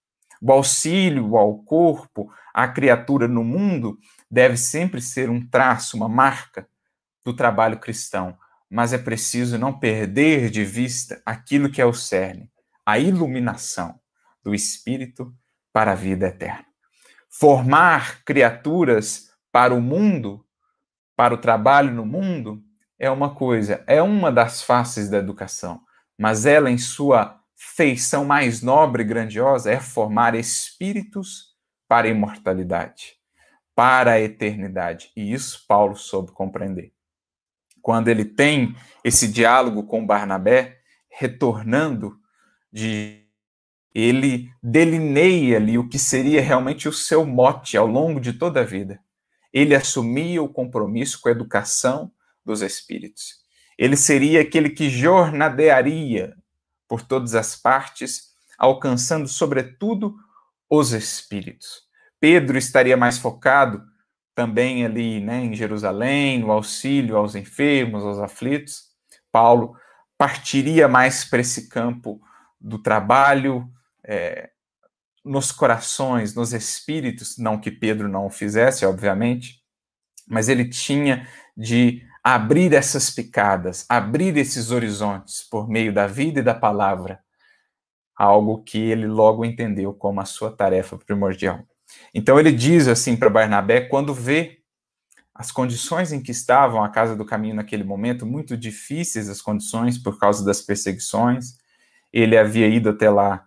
[0.46, 3.98] O auxílio ao corpo, à criatura no mundo,
[4.30, 6.68] deve sempre ser um traço, uma marca
[7.24, 8.36] do trabalho cristão,
[8.70, 12.50] mas é preciso não perder de vista aquilo que é o cerne,
[12.84, 13.98] a iluminação
[14.42, 15.34] do espírito
[15.72, 16.66] para a vida eterna.
[17.30, 20.44] Formar criaturas para o mundo,
[21.16, 22.62] para o trabalho no mundo,
[22.98, 25.80] é uma coisa, é uma das faces da educação,
[26.18, 31.54] mas ela, em sua feição mais nobre e grandiosa, é formar espíritos
[31.88, 33.14] para a imortalidade,
[33.74, 35.10] para a eternidade.
[35.16, 36.94] E isso Paulo soube compreender
[37.84, 40.78] quando ele tem esse diálogo com Barnabé,
[41.10, 42.18] retornando
[42.72, 43.22] de
[43.94, 48.64] ele delineia ali o que seria realmente o seu mote ao longo de toda a
[48.64, 48.98] vida.
[49.52, 52.10] Ele assumia o compromisso com a educação
[52.42, 53.34] dos espíritos.
[53.78, 56.34] Ele seria aquele que jornadearia
[56.94, 60.14] por todas as partes, alcançando sobretudo
[60.70, 61.82] os espíritos.
[62.20, 63.82] Pedro estaria mais focado
[64.32, 68.84] também ali né, em Jerusalém, no auxílio aos enfermos, aos aflitos.
[69.32, 69.76] Paulo
[70.16, 72.20] partiria mais para esse campo
[72.60, 73.68] do trabalho
[74.06, 74.50] é,
[75.24, 79.60] nos corações, nos espíritos, não que Pedro não o fizesse, obviamente,
[80.28, 86.42] mas ele tinha de abrir essas picadas, abrir esses horizontes por meio da vida e
[86.42, 87.20] da palavra,
[88.16, 91.60] algo que ele logo entendeu como a sua tarefa primordial.
[92.14, 94.60] Então ele diz assim para Barnabé, quando vê
[95.34, 99.98] as condições em que estavam a casa do caminho naquele momento, muito difíceis as condições
[99.98, 101.58] por causa das perseguições,
[102.10, 103.44] ele havia ido até lá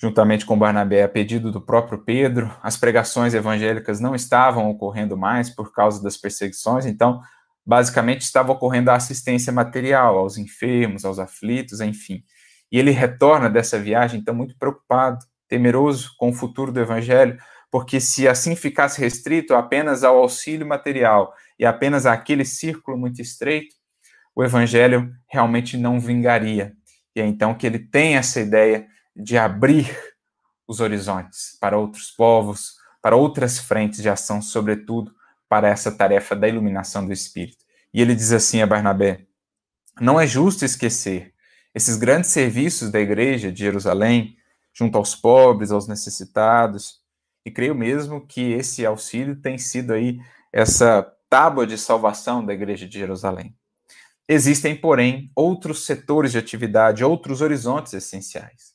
[0.00, 5.50] juntamente com Barnabé a pedido do próprio Pedro, as pregações evangélicas não estavam ocorrendo mais
[5.50, 7.20] por causa das perseguições, então
[7.64, 12.22] basicamente estava ocorrendo a assistência material aos enfermos, aos aflitos, enfim.
[12.70, 17.38] E ele retorna dessa viagem então muito preocupado, temeroso com o futuro do evangelho,
[17.70, 23.74] porque se assim ficasse restrito apenas ao auxílio material e apenas àquele círculo muito estreito,
[24.34, 26.72] o evangelho realmente não vingaria.
[27.14, 29.96] E é então que ele tem essa ideia de abrir
[30.66, 35.14] os horizontes para outros povos, para outras frentes de ação, sobretudo
[35.54, 37.64] para essa tarefa da iluminação do Espírito.
[37.92, 39.24] E ele diz assim a Barnabé:
[40.00, 41.32] Não é justo esquecer
[41.72, 44.36] esses grandes serviços da igreja de Jerusalém,
[44.72, 46.98] junto aos pobres, aos necessitados,
[47.46, 50.18] e creio mesmo que esse auxílio tem sido aí
[50.52, 53.54] essa tábua de salvação da igreja de Jerusalém.
[54.28, 58.74] Existem, porém, outros setores de atividade, outros horizontes essenciais.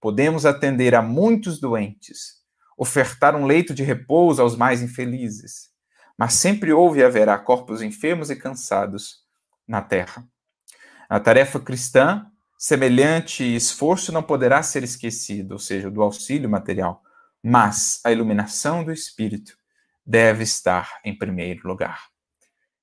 [0.00, 2.34] Podemos atender a muitos doentes,
[2.78, 5.71] ofertar um leito de repouso aos mais infelizes,
[6.18, 9.22] mas sempre houve e haverá corpos enfermos e cansados
[9.66, 10.26] na terra.
[11.08, 12.26] A tarefa cristã,
[12.58, 17.02] semelhante esforço não poderá ser esquecido, ou seja, do auxílio material,
[17.42, 19.56] mas a iluminação do espírito
[20.04, 22.06] deve estar em primeiro lugar.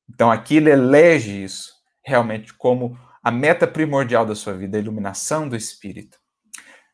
[0.09, 5.47] Então aqui ele elege isso realmente como a meta primordial da sua vida, a iluminação
[5.47, 6.17] do espírito.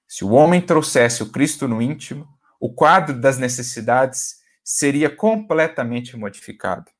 [0.07, 2.27] Se o homem trouxesse o Cristo no íntimo,
[2.59, 6.91] o quadro das necessidades seria completamente modificado.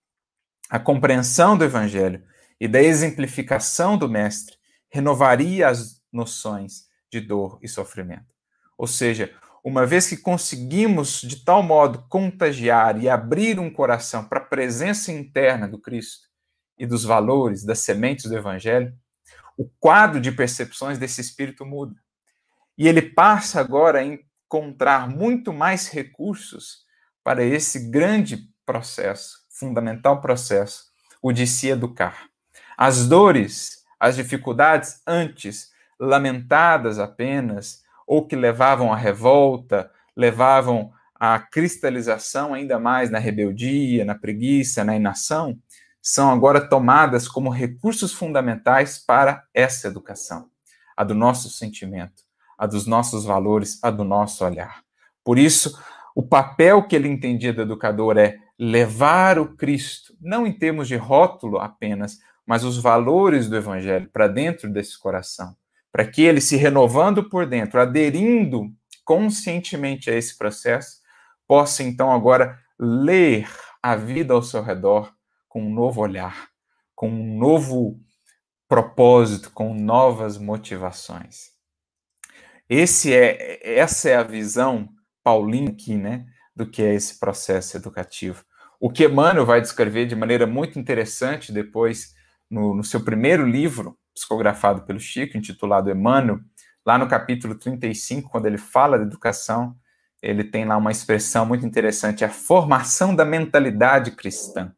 [0.70, 2.24] A compreensão do evangelho
[2.60, 4.56] e da exemplificação do mestre
[4.90, 8.34] renovaria as noções de dor e sofrimento.
[8.78, 14.40] Ou seja, uma vez que conseguimos de tal modo contagiar e abrir um coração para
[14.40, 16.30] a presença interna do Cristo,
[16.78, 18.94] e dos valores, das sementes do Evangelho,
[19.58, 21.96] o quadro de percepções desse espírito muda.
[22.78, 26.85] E ele passa agora a encontrar muito mais recursos
[27.26, 30.84] para esse grande processo, fundamental processo,
[31.20, 32.28] o de se educar.
[32.78, 42.54] As dores, as dificuldades antes lamentadas apenas, ou que levavam à revolta, levavam à cristalização
[42.54, 45.58] ainda mais na rebeldia, na preguiça, na inação,
[46.00, 50.48] são agora tomadas como recursos fundamentais para essa educação,
[50.96, 52.22] a do nosso sentimento,
[52.56, 54.84] a dos nossos valores, a do nosso olhar.
[55.24, 55.76] Por isso,
[56.16, 60.96] o papel que ele entendia do educador é levar o Cristo, não em termos de
[60.96, 65.54] rótulo apenas, mas os valores do Evangelho para dentro desse coração,
[65.92, 68.72] para que ele, se renovando por dentro, aderindo
[69.04, 71.02] conscientemente a esse processo,
[71.46, 73.50] possa então agora ler
[73.84, 75.14] a vida ao seu redor
[75.50, 76.48] com um novo olhar,
[76.96, 78.00] com um novo
[78.70, 81.52] propósito, com novas motivações.
[82.70, 84.90] Esse é, essa é a visão
[85.26, 88.46] paulina aqui, né, do que é esse processo educativo.
[88.80, 92.14] O que Emmanuel vai descrever de maneira muito interessante depois
[92.50, 96.40] no, no seu primeiro livro, psicografado pelo Chico, intitulado Emmanuel,
[96.86, 99.76] lá no capítulo 35, quando ele fala de educação,
[100.22, 104.72] ele tem lá uma expressão muito interessante, a formação da mentalidade cristã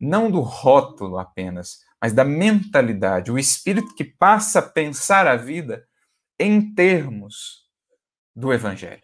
[0.00, 5.86] não do rótulo apenas, mas da mentalidade, o espírito que passa a pensar a vida
[6.38, 7.64] em termos
[8.36, 9.02] do evangelho.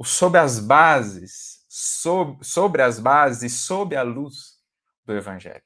[0.00, 4.54] Ou sob as bases, sob, sobre as bases sob a luz
[5.04, 5.60] do evangelho.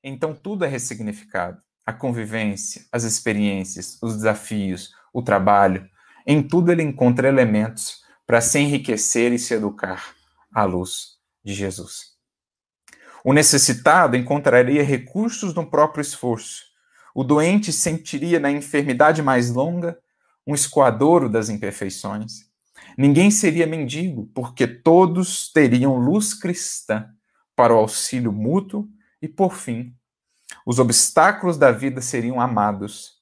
[0.00, 1.60] Então tudo é ressignificado.
[1.84, 5.90] A convivência, as experiências, os desafios, o trabalho,
[6.24, 10.14] em tudo ele encontra elementos para se enriquecer e se educar
[10.54, 12.12] à luz de Jesus.
[13.24, 16.62] O necessitado encontraria recursos no próprio esforço.
[17.12, 19.98] O doente sentiria na enfermidade mais longa
[20.46, 22.53] um escoadouro das imperfeições.
[22.96, 27.08] Ninguém seria mendigo, porque todos teriam luz cristã
[27.56, 28.88] para o auxílio mútuo
[29.20, 29.94] e, por fim,
[30.66, 33.14] os obstáculos da vida seriam amados,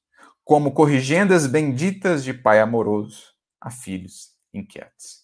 [0.44, 5.22] como corrigendas benditas de pai amoroso a filhos inquietos.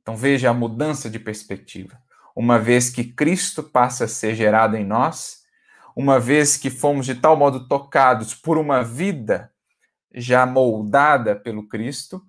[0.00, 2.00] Então veja a mudança de perspectiva
[2.34, 5.42] uma vez que Cristo passa a ser gerado em nós,
[5.94, 9.52] uma vez que fomos de tal modo tocados por uma vida
[10.14, 12.22] já moldada pelo Cristo,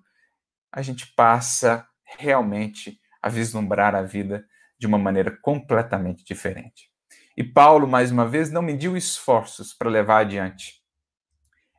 [0.74, 1.86] a gente passa
[2.18, 4.44] realmente a vislumbrar a vida
[4.76, 6.90] de uma maneira completamente diferente.
[7.36, 10.82] E Paulo, mais uma vez, não mediu esforços para levar adiante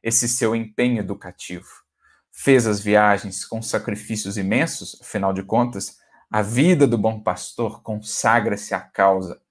[0.02, 1.68] esse seu empenho educativo.
[2.32, 5.98] Fez as viagens com sacrifícios imensos, afinal de contas,
[6.32, 9.42] a vida do bom pastor consagra-se à causa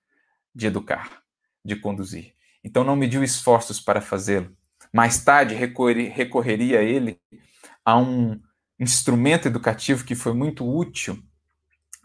[0.55, 1.23] de educar,
[1.63, 2.35] de conduzir.
[2.63, 4.57] Então não mediu esforços para fazê-lo.
[4.91, 7.21] Mais tarde recorreria ele
[7.85, 8.41] a um
[8.79, 11.19] instrumento educativo que foi muito útil.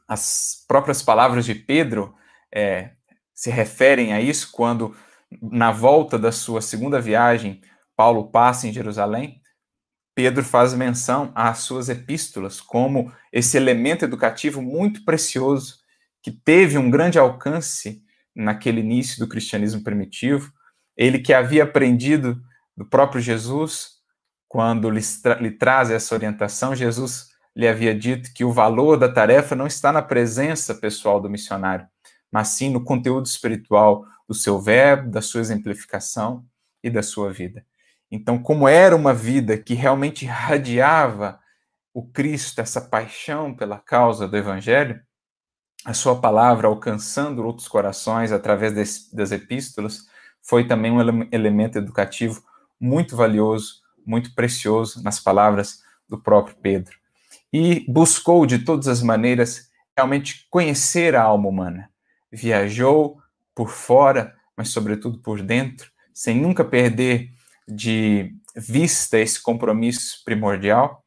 [0.08, 2.16] As próprias palavras de Pedro
[2.54, 2.92] é,
[3.34, 4.96] se referem a isso quando,
[5.42, 7.62] na volta da sua segunda viagem,
[7.96, 9.42] Paulo passa em Jerusalém.
[10.16, 15.80] Pedro faz menção às suas epístolas como esse elemento educativo muito precioso
[16.22, 18.04] que teve um grande alcance
[18.36, 20.52] naquele início do cristianismo primitivo.
[20.98, 22.42] Ele que havia aprendido
[22.76, 23.99] do próprio Jesus,
[24.50, 29.08] quando lhe, tra lhe traz essa orientação, Jesus lhe havia dito que o valor da
[29.08, 31.88] tarefa não está na presença pessoal do missionário,
[32.32, 36.43] mas sim no conteúdo espiritual do seu verbo, da sua exemplificação
[36.84, 37.64] e da sua vida.
[38.12, 41.39] Então, como era uma vida que realmente irradiava
[41.93, 45.00] o Cristo, essa paixão pela causa do Evangelho,
[45.86, 50.08] a sua palavra alcançando outros corações através das, epístolas
[50.41, 52.43] foi também um ele elemento educativo
[52.80, 56.97] muito valioso, muito precioso nas palavras do próprio Pedro.
[57.53, 61.89] E buscou de todas as maneiras realmente conhecer a alma humana.
[62.32, 63.22] Viajou
[63.53, 67.30] por fora, mas sobretudo por dentro, sem nunca perder
[67.68, 71.03] de vista esse compromisso primordial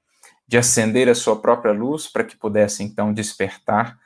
[0.46, 3.98] de acender a sua própria luz para que pudesse então despertar,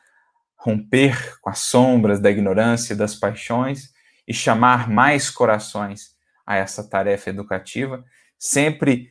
[0.56, 3.92] romper com as sombras da ignorância e das paixões
[4.26, 6.16] e chamar mais corações
[6.46, 8.04] a essa tarefa educativa,
[8.38, 9.10] sempre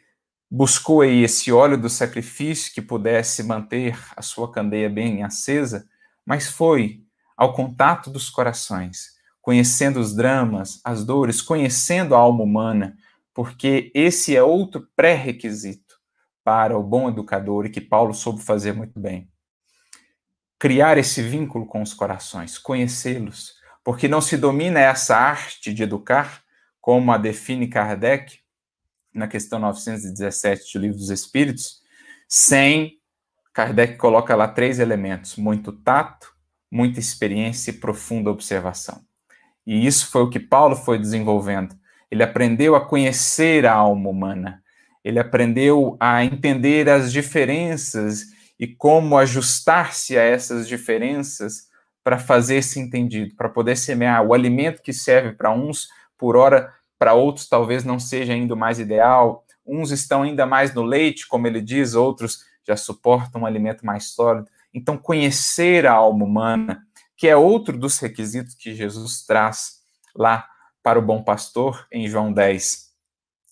[0.49, 5.87] buscou aí esse óleo do sacrifício que pudesse manter a sua candeia bem acesa,
[6.25, 7.03] mas foi
[7.35, 12.95] ao contato dos corações, conhecendo os dramas, as dores, conhecendo a alma humana,
[13.33, 15.95] porque esse é outro pré-requisito
[16.43, 19.29] para o bom educador e que Paulo soube fazer muito bem.
[20.57, 26.43] Criar esse vínculo com os corações, conhecê-los, porque não se domina essa arte de educar,
[26.79, 28.44] como a define Kardec
[29.15, 31.81] na questão 917 do Livro dos Espíritos,
[32.27, 32.99] sem
[33.53, 36.33] Kardec coloca lá três elementos: muito tato,
[36.71, 39.01] muita experiência e profunda observação.
[39.65, 41.75] E isso foi o que Paulo foi desenvolvendo
[42.15, 44.61] ele aprendeu a conhecer a alma humana,
[45.03, 48.27] ele aprendeu a entender as diferenças
[48.59, 51.67] e como ajustar-se a essas diferenças
[52.03, 57.13] para fazer-se entendido, para poder semear o alimento que serve para uns, por hora para
[57.13, 59.45] outros talvez não seja ainda mais ideal.
[59.65, 64.09] Uns estão ainda mais no leite, como ele diz, outros já suportam um alimento mais
[64.09, 64.49] sólido.
[64.73, 66.83] Então, conhecer a alma humana,
[67.15, 69.81] que é outro dos requisitos que Jesus traz
[70.15, 70.47] lá
[70.83, 72.91] para o bom pastor, em João 10,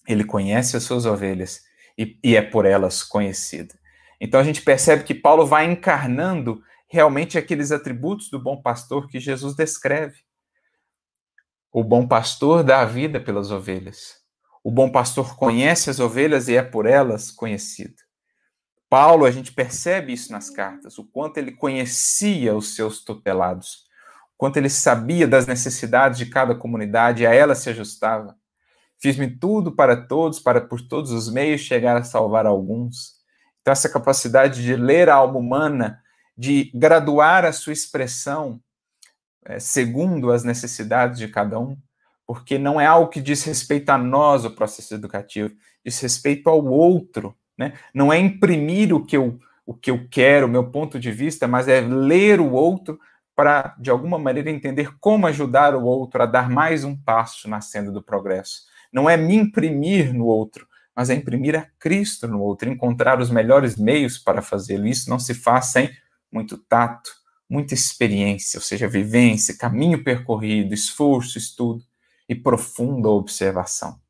[0.08, 1.62] ele conhece as suas ovelhas
[1.98, 3.74] e, e é por elas conhecido.
[4.20, 9.20] Então a gente percebe que Paulo vai encarnando realmente aqueles atributos do bom pastor que
[9.20, 10.20] Jesus descreve.
[11.76, 14.18] O bom pastor dá a vida pelas ovelhas.
[14.64, 17.96] O bom pastor conhece as ovelhas e é por elas conhecido.
[18.88, 23.86] Paulo, a gente percebe isso nas cartas, o quanto ele conhecia os seus tutelados,
[24.38, 28.38] quanto ele sabia das necessidades de cada comunidade e a ela se ajustava.
[29.02, 33.16] Fiz-me tudo para todos, para por todos os meios chegar a salvar alguns.
[33.62, 36.00] Então, essa capacidade de ler a alma humana,
[36.38, 38.62] de graduar a sua expressão
[39.46, 41.78] é, segundo as necessidades de cada um,
[42.26, 45.54] porque não é algo que diz respeito a nós, o processo educativo,
[45.86, 47.36] diz respeito ao outro.
[47.58, 47.74] Né?
[47.94, 51.48] Não é imprimir o que eu, o que eu quero, o meu ponto de vista,
[51.48, 53.00] mas é ler o outro
[53.36, 57.62] para, de alguma maneira, entender como ajudar o outro a dar mais um passo na
[57.62, 58.64] senda do progresso.
[58.92, 63.32] Não é me imprimir no outro, mas é imprimir a Cristo no outro, encontrar os
[63.32, 64.86] melhores meios para fazê-lo.
[64.86, 65.90] Isso não se faz sem
[66.32, 67.12] muito tato,
[67.54, 71.84] muita experiência, ou seja, vivência, caminho percorrido, esforço, estudo
[72.28, 74.02] e profunda observação.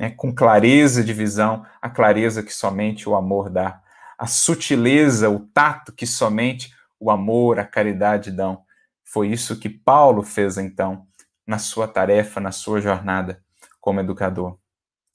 [0.00, 3.80] É, com clareza de visão, a clareza que somente o amor dá,
[4.18, 8.64] a sutileza, o tato que somente o amor, a caridade dão.
[9.04, 11.06] Foi isso que Paulo fez então
[11.46, 13.40] na sua tarefa, na sua jornada
[13.80, 14.58] como educador.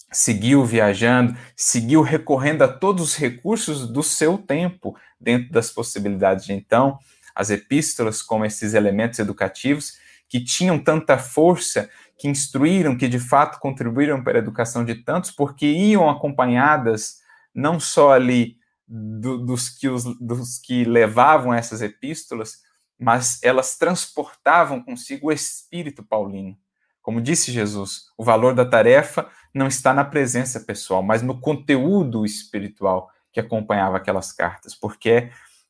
[0.10, 6.54] Seguiu viajando, seguiu recorrendo a todos os recursos do seu tempo, dentro das possibilidades de
[6.54, 6.98] então,
[7.38, 13.60] as epístolas como esses elementos educativos que tinham tanta força, que instruíram, que de fato
[13.60, 17.20] contribuíram para a educação de tantos, porque iam acompanhadas
[17.54, 18.58] não só ali
[18.88, 22.64] do, dos, que os, dos que levavam essas epístolas,
[23.00, 26.58] mas elas transportavam consigo o espírito paulino.
[27.04, 32.26] Como disse Jesus, o valor da tarefa não está na presença pessoal, mas no conteúdo
[32.26, 35.30] espiritual que acompanhava aquelas cartas, porque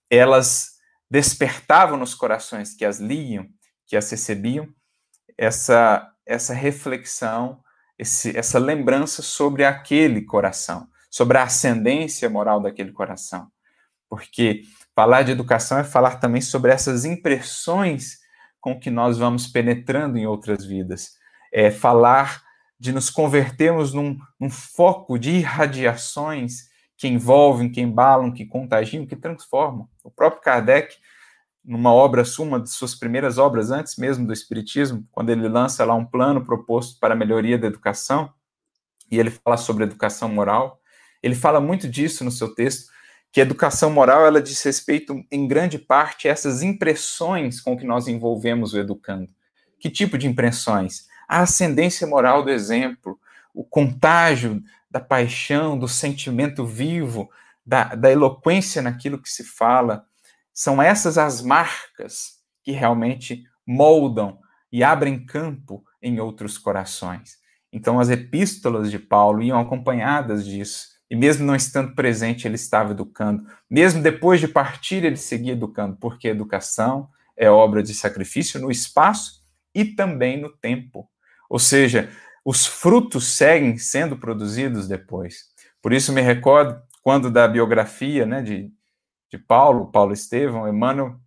[0.09, 0.76] elas
[1.09, 3.47] despertavam nos corações que as liam,
[3.85, 4.67] que as recebiam,
[5.37, 7.61] essa, essa reflexão,
[7.97, 13.49] esse, essa lembrança sobre aquele coração, sobre a ascendência moral daquele coração.
[14.09, 14.63] Porque
[14.95, 18.19] falar de educação é falar também sobre essas impressões
[18.59, 21.13] com que nós vamos penetrando em outras vidas.
[21.51, 22.43] É falar
[22.79, 26.67] de nos convertermos num, num foco de irradiações
[26.97, 29.87] que envolvem, que embalam, que contagiam, que transformam.
[30.03, 30.95] O próprio Kardec,
[31.63, 35.93] numa obra suma de suas primeiras obras, antes mesmo do Espiritismo, quando ele lança lá
[35.93, 38.33] um plano proposto para a melhoria da educação,
[39.11, 40.81] e ele fala sobre educação moral,
[41.21, 42.91] ele fala muito disso no seu texto,
[43.31, 47.85] que a educação moral ela diz respeito em grande parte a essas impressões com que
[47.85, 49.29] nós envolvemos o educando.
[49.79, 51.05] Que tipo de impressões?
[51.27, 53.19] A ascendência moral do exemplo,
[53.53, 54.63] o contágio
[54.97, 57.29] da paixão, do sentimento vivo,
[57.63, 60.05] da, da eloquência naquilo que se fala.
[60.53, 64.39] São essas as marcas que realmente moldam
[64.71, 67.37] e abrem campo em outros corações.
[67.71, 70.97] Então, as epístolas de Paulo iam acompanhadas disso.
[71.09, 73.45] E mesmo não estando presente, ele estava educando.
[73.69, 79.43] Mesmo depois de partir, ele seguia educando, porque educação é obra de sacrifício no espaço
[79.75, 81.07] e também no tempo.
[81.49, 82.09] Ou seja,
[82.47, 85.47] os frutos seguem sendo produzidos depois.
[85.81, 88.71] Por isso me recordo quando da biografia né, de,
[89.29, 91.19] de Paulo, Paulo Estevão, Emmanuel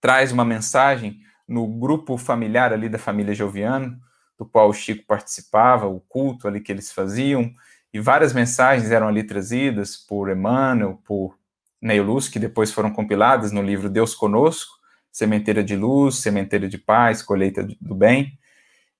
[0.00, 1.18] traz uma mensagem
[1.48, 3.98] no grupo familiar ali da família Joviano,
[4.38, 7.52] do qual o Chico participava, o culto ali que eles faziam,
[7.92, 11.36] e várias mensagens eram ali trazidas por Emmanuel, por
[11.82, 14.78] Neil Luz, que depois foram compiladas no livro Deus Conosco,
[15.10, 18.38] Sementeira de Luz, Sementeira de Paz, Colheita do Bem.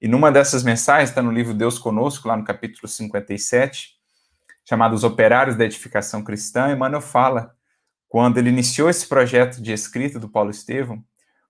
[0.01, 3.91] E numa dessas mensagens, está no livro Deus Conosco, lá no capítulo 57,
[4.65, 7.55] chamado Os Operários da Edificação Cristã, Emmanuel fala,
[8.09, 11.05] quando ele iniciou esse projeto de escrita do Paulo Estevão,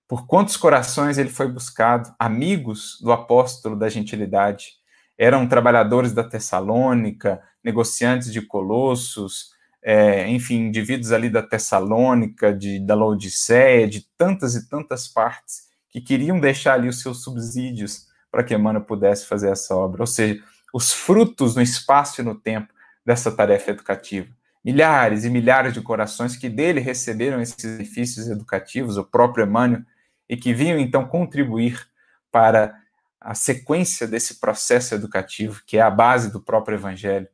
[0.05, 4.73] por quantos corações ele foi buscado, amigos do apóstolo da gentilidade.
[5.17, 12.95] Eram trabalhadores da Tessalônica, negociantes de Colossos, é, enfim, indivíduos ali da Tessalônica, de, da
[12.95, 18.55] Laodiceia, de tantas e tantas partes, que queriam deixar ali os seus subsídios para que
[18.55, 20.01] Emmanuel pudesse fazer essa obra.
[20.03, 20.41] Ou seja,
[20.73, 22.73] os frutos no espaço e no tempo
[23.05, 24.27] dessa tarefa educativa.
[24.63, 29.81] Milhares e milhares de corações que dele receberam esses benefícios educativos, o próprio Emmanuel
[30.29, 31.85] e que vinham então contribuir
[32.31, 32.73] para
[33.19, 37.27] a sequência desse processo educativo, que é a base do próprio evangelho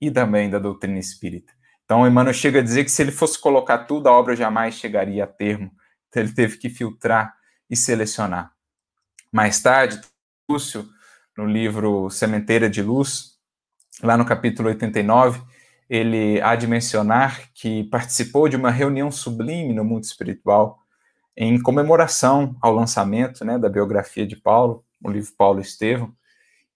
[0.00, 1.52] e também da doutrina espírita.
[1.84, 5.24] Então, Emmanuel chega a dizer que se ele fosse colocar tudo, a obra jamais chegaria
[5.24, 5.70] a termo.
[6.08, 7.34] Então, ele teve que filtrar
[7.68, 8.52] e selecionar.
[9.32, 10.00] Mais tarde,
[10.50, 10.86] Lúcio,
[11.36, 13.38] no livro Sementeira de Luz,
[14.02, 15.40] lá no capítulo 89,
[15.88, 20.78] ele há de mencionar que participou de uma reunião sublime no mundo espiritual,
[21.34, 26.14] em comemoração ao lançamento né, da biografia de Paulo, o livro Paulo Estevão,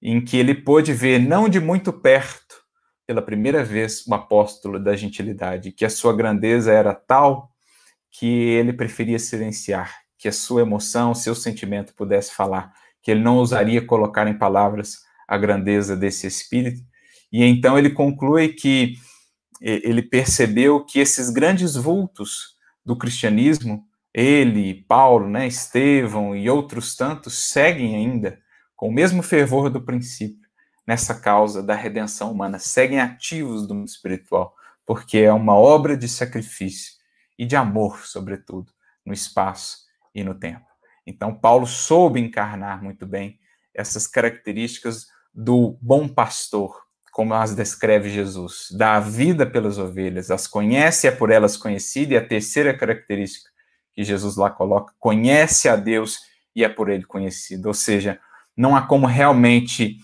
[0.00, 2.62] em que ele pôde ver, não de muito perto,
[3.06, 7.50] pela primeira vez, o apóstolo da gentilidade, que a sua grandeza era tal
[8.10, 13.36] que ele preferia silenciar, que a sua emoção, seu sentimento pudesse falar, que ele não
[13.36, 16.80] ousaria colocar em palavras a grandeza desse espírito.
[17.32, 18.94] E então ele conclui que
[19.60, 23.84] ele percebeu que esses grandes vultos do cristianismo
[24.14, 28.40] ele, Paulo, né, Estevão e outros tantos seguem ainda
[28.74, 30.48] com o mesmo fervor do princípio
[30.86, 34.54] nessa causa da redenção humana, seguem ativos do mundo espiritual,
[34.86, 36.94] porque é uma obra de sacrifício
[37.38, 38.72] e de amor, sobretudo,
[39.04, 39.80] no espaço
[40.14, 40.67] e no tempo.
[41.08, 43.38] Então, Paulo soube encarnar muito bem
[43.74, 46.82] essas características do bom pastor,
[47.12, 52.14] como as descreve Jesus, dá a vida pelas ovelhas, as conhece, é por elas conhecida,
[52.14, 53.50] e a terceira característica
[53.94, 56.20] que Jesus lá coloca, conhece a Deus
[56.54, 57.66] e é por ele conhecido.
[57.66, 58.20] Ou seja,
[58.56, 59.96] não há como realmente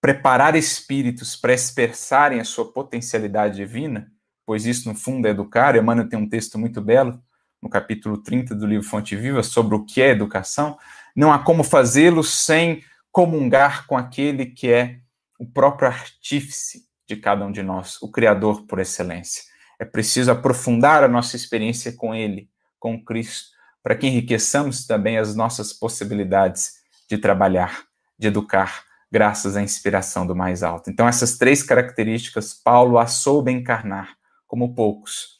[0.00, 4.10] preparar espíritos para expressarem a sua potencialidade divina,
[4.44, 5.76] pois isso, no fundo, é educar.
[5.76, 7.22] Emmanuel tem um texto muito belo,
[7.62, 10.78] no capítulo 30 do livro Fonte Viva, sobre o que é educação.
[11.14, 12.82] Não há como fazê-lo sem
[13.12, 14.98] comungar com aquele que é
[15.38, 19.42] o próprio artífice de cada um de nós, o Criador por excelência.
[19.78, 22.48] É preciso aprofundar a nossa experiência com Ele,
[22.78, 23.48] com Cristo,
[23.82, 26.74] para que enriqueçamos também as nossas possibilidades
[27.08, 27.84] de trabalhar,
[28.18, 30.90] de educar, graças à inspiração do mais alto.
[30.90, 35.38] Então, essas três características, Paulo a soube encarnar como poucos.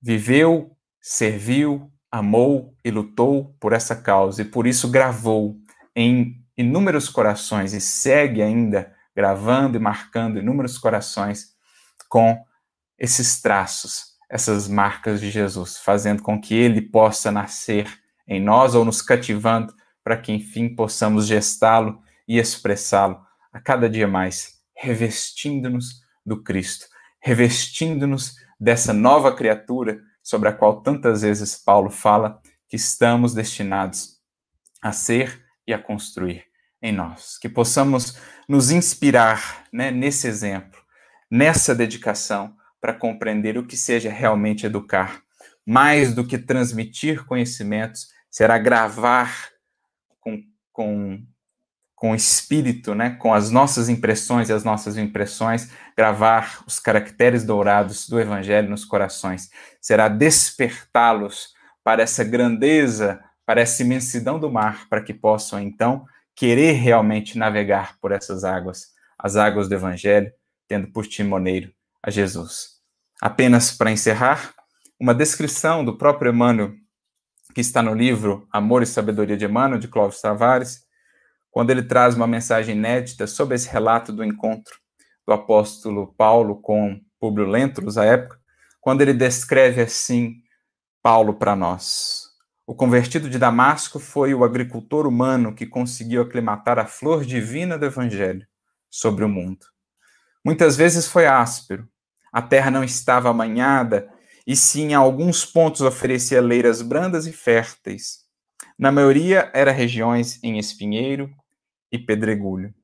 [0.00, 5.56] Viveu, serviu, amou e lutou por essa causa, e por isso gravou
[5.94, 11.54] em inúmeros corações e segue ainda gravando e marcando inúmeros corações
[12.08, 12.42] com
[12.98, 17.86] esses traços essas marcas de Jesus, fazendo com que ele possa nascer
[18.26, 23.20] em nós ou nos cativando para que enfim possamos gestá-lo e expressá-lo
[23.52, 26.86] a cada dia mais, revestindo-nos do Cristo,
[27.20, 34.20] revestindo-nos dessa nova criatura sobre a qual tantas vezes Paulo fala que estamos destinados
[34.82, 36.44] a ser e a construir
[36.80, 37.38] em nós.
[37.38, 38.18] Que possamos
[38.48, 40.80] nos inspirar né, nesse exemplo,
[41.30, 45.22] nessa dedicação, para compreender o que seja realmente educar.
[45.64, 49.50] Mais do que transmitir conhecimentos, será gravar
[50.18, 50.42] com,
[50.72, 51.24] com,
[52.02, 58.08] com espírito, né, com as nossas impressões e as nossas impressões, gravar os caracteres dourados
[58.08, 59.50] do Evangelho nos corações.
[59.80, 66.72] Será despertá-los para essa grandeza, para essa imensidão do mar, para que possam então querer
[66.72, 70.32] realmente navegar por essas águas, as águas do Evangelho,
[70.66, 71.72] tendo por timoneiro
[72.02, 72.80] a Jesus.
[73.20, 74.52] Apenas para encerrar,
[74.98, 76.72] uma descrição do próprio Emmanuel,
[77.54, 80.90] que está no livro Amor e Sabedoria de Emmanuel, de Clóvis Tavares,
[81.52, 84.74] quando ele traz uma mensagem inédita sobre esse relato do encontro
[85.24, 88.40] do apóstolo Paulo com Públio Lentulus, à época,
[88.80, 90.42] quando ele descreve assim
[91.02, 92.22] Paulo para nós.
[92.66, 97.84] O convertido de Damasco foi o agricultor humano que conseguiu aclimatar a flor divina do
[97.84, 98.46] evangelho
[98.90, 99.66] sobre o mundo.
[100.44, 101.86] Muitas vezes foi áspero,
[102.32, 104.08] a terra não estava amanhada
[104.46, 108.22] e sim em alguns pontos oferecia leiras brandas e férteis.
[108.78, 111.30] Na maioria era regiões em espinheiro
[111.92, 112.74] e pedregulho.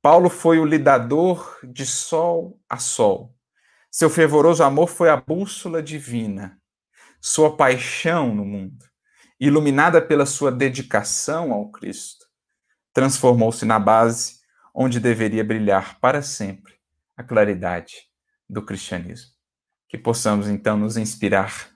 [0.00, 3.34] Paulo foi o lidador de sol a sol.
[3.90, 6.60] Seu fervoroso amor foi a bússola divina.
[7.20, 8.84] Sua paixão no mundo
[9.38, 12.26] iluminada pela sua dedicação ao Cristo,
[12.92, 14.40] transformou-se na base
[14.74, 16.74] onde deveria brilhar para sempre
[17.16, 18.08] a claridade
[18.48, 19.32] do cristianismo.
[19.88, 21.68] Que possamos então nos inspirar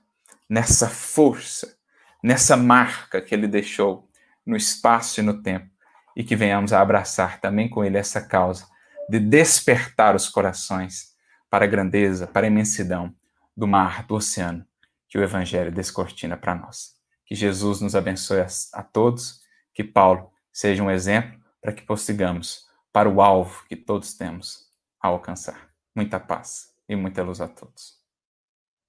[0.49, 1.77] nessa força,
[2.23, 4.09] nessa marca que ele deixou
[4.47, 5.71] no espaço e no tempo,
[6.19, 8.67] e que venhamos a abraçar também com ele essa causa
[9.09, 11.15] de despertar os corações
[11.49, 13.15] para a grandeza, para a imensidão
[13.57, 14.67] do mar, do oceano,
[15.09, 16.97] que o Evangelho descortina para nós.
[17.25, 19.43] Que Jesus nos abençoe a, a todos,
[19.73, 24.67] que Paulo seja um exemplo para que prossigamos para o alvo que todos temos
[25.01, 25.71] a alcançar.
[25.95, 27.98] Muita paz e muita luz a todos.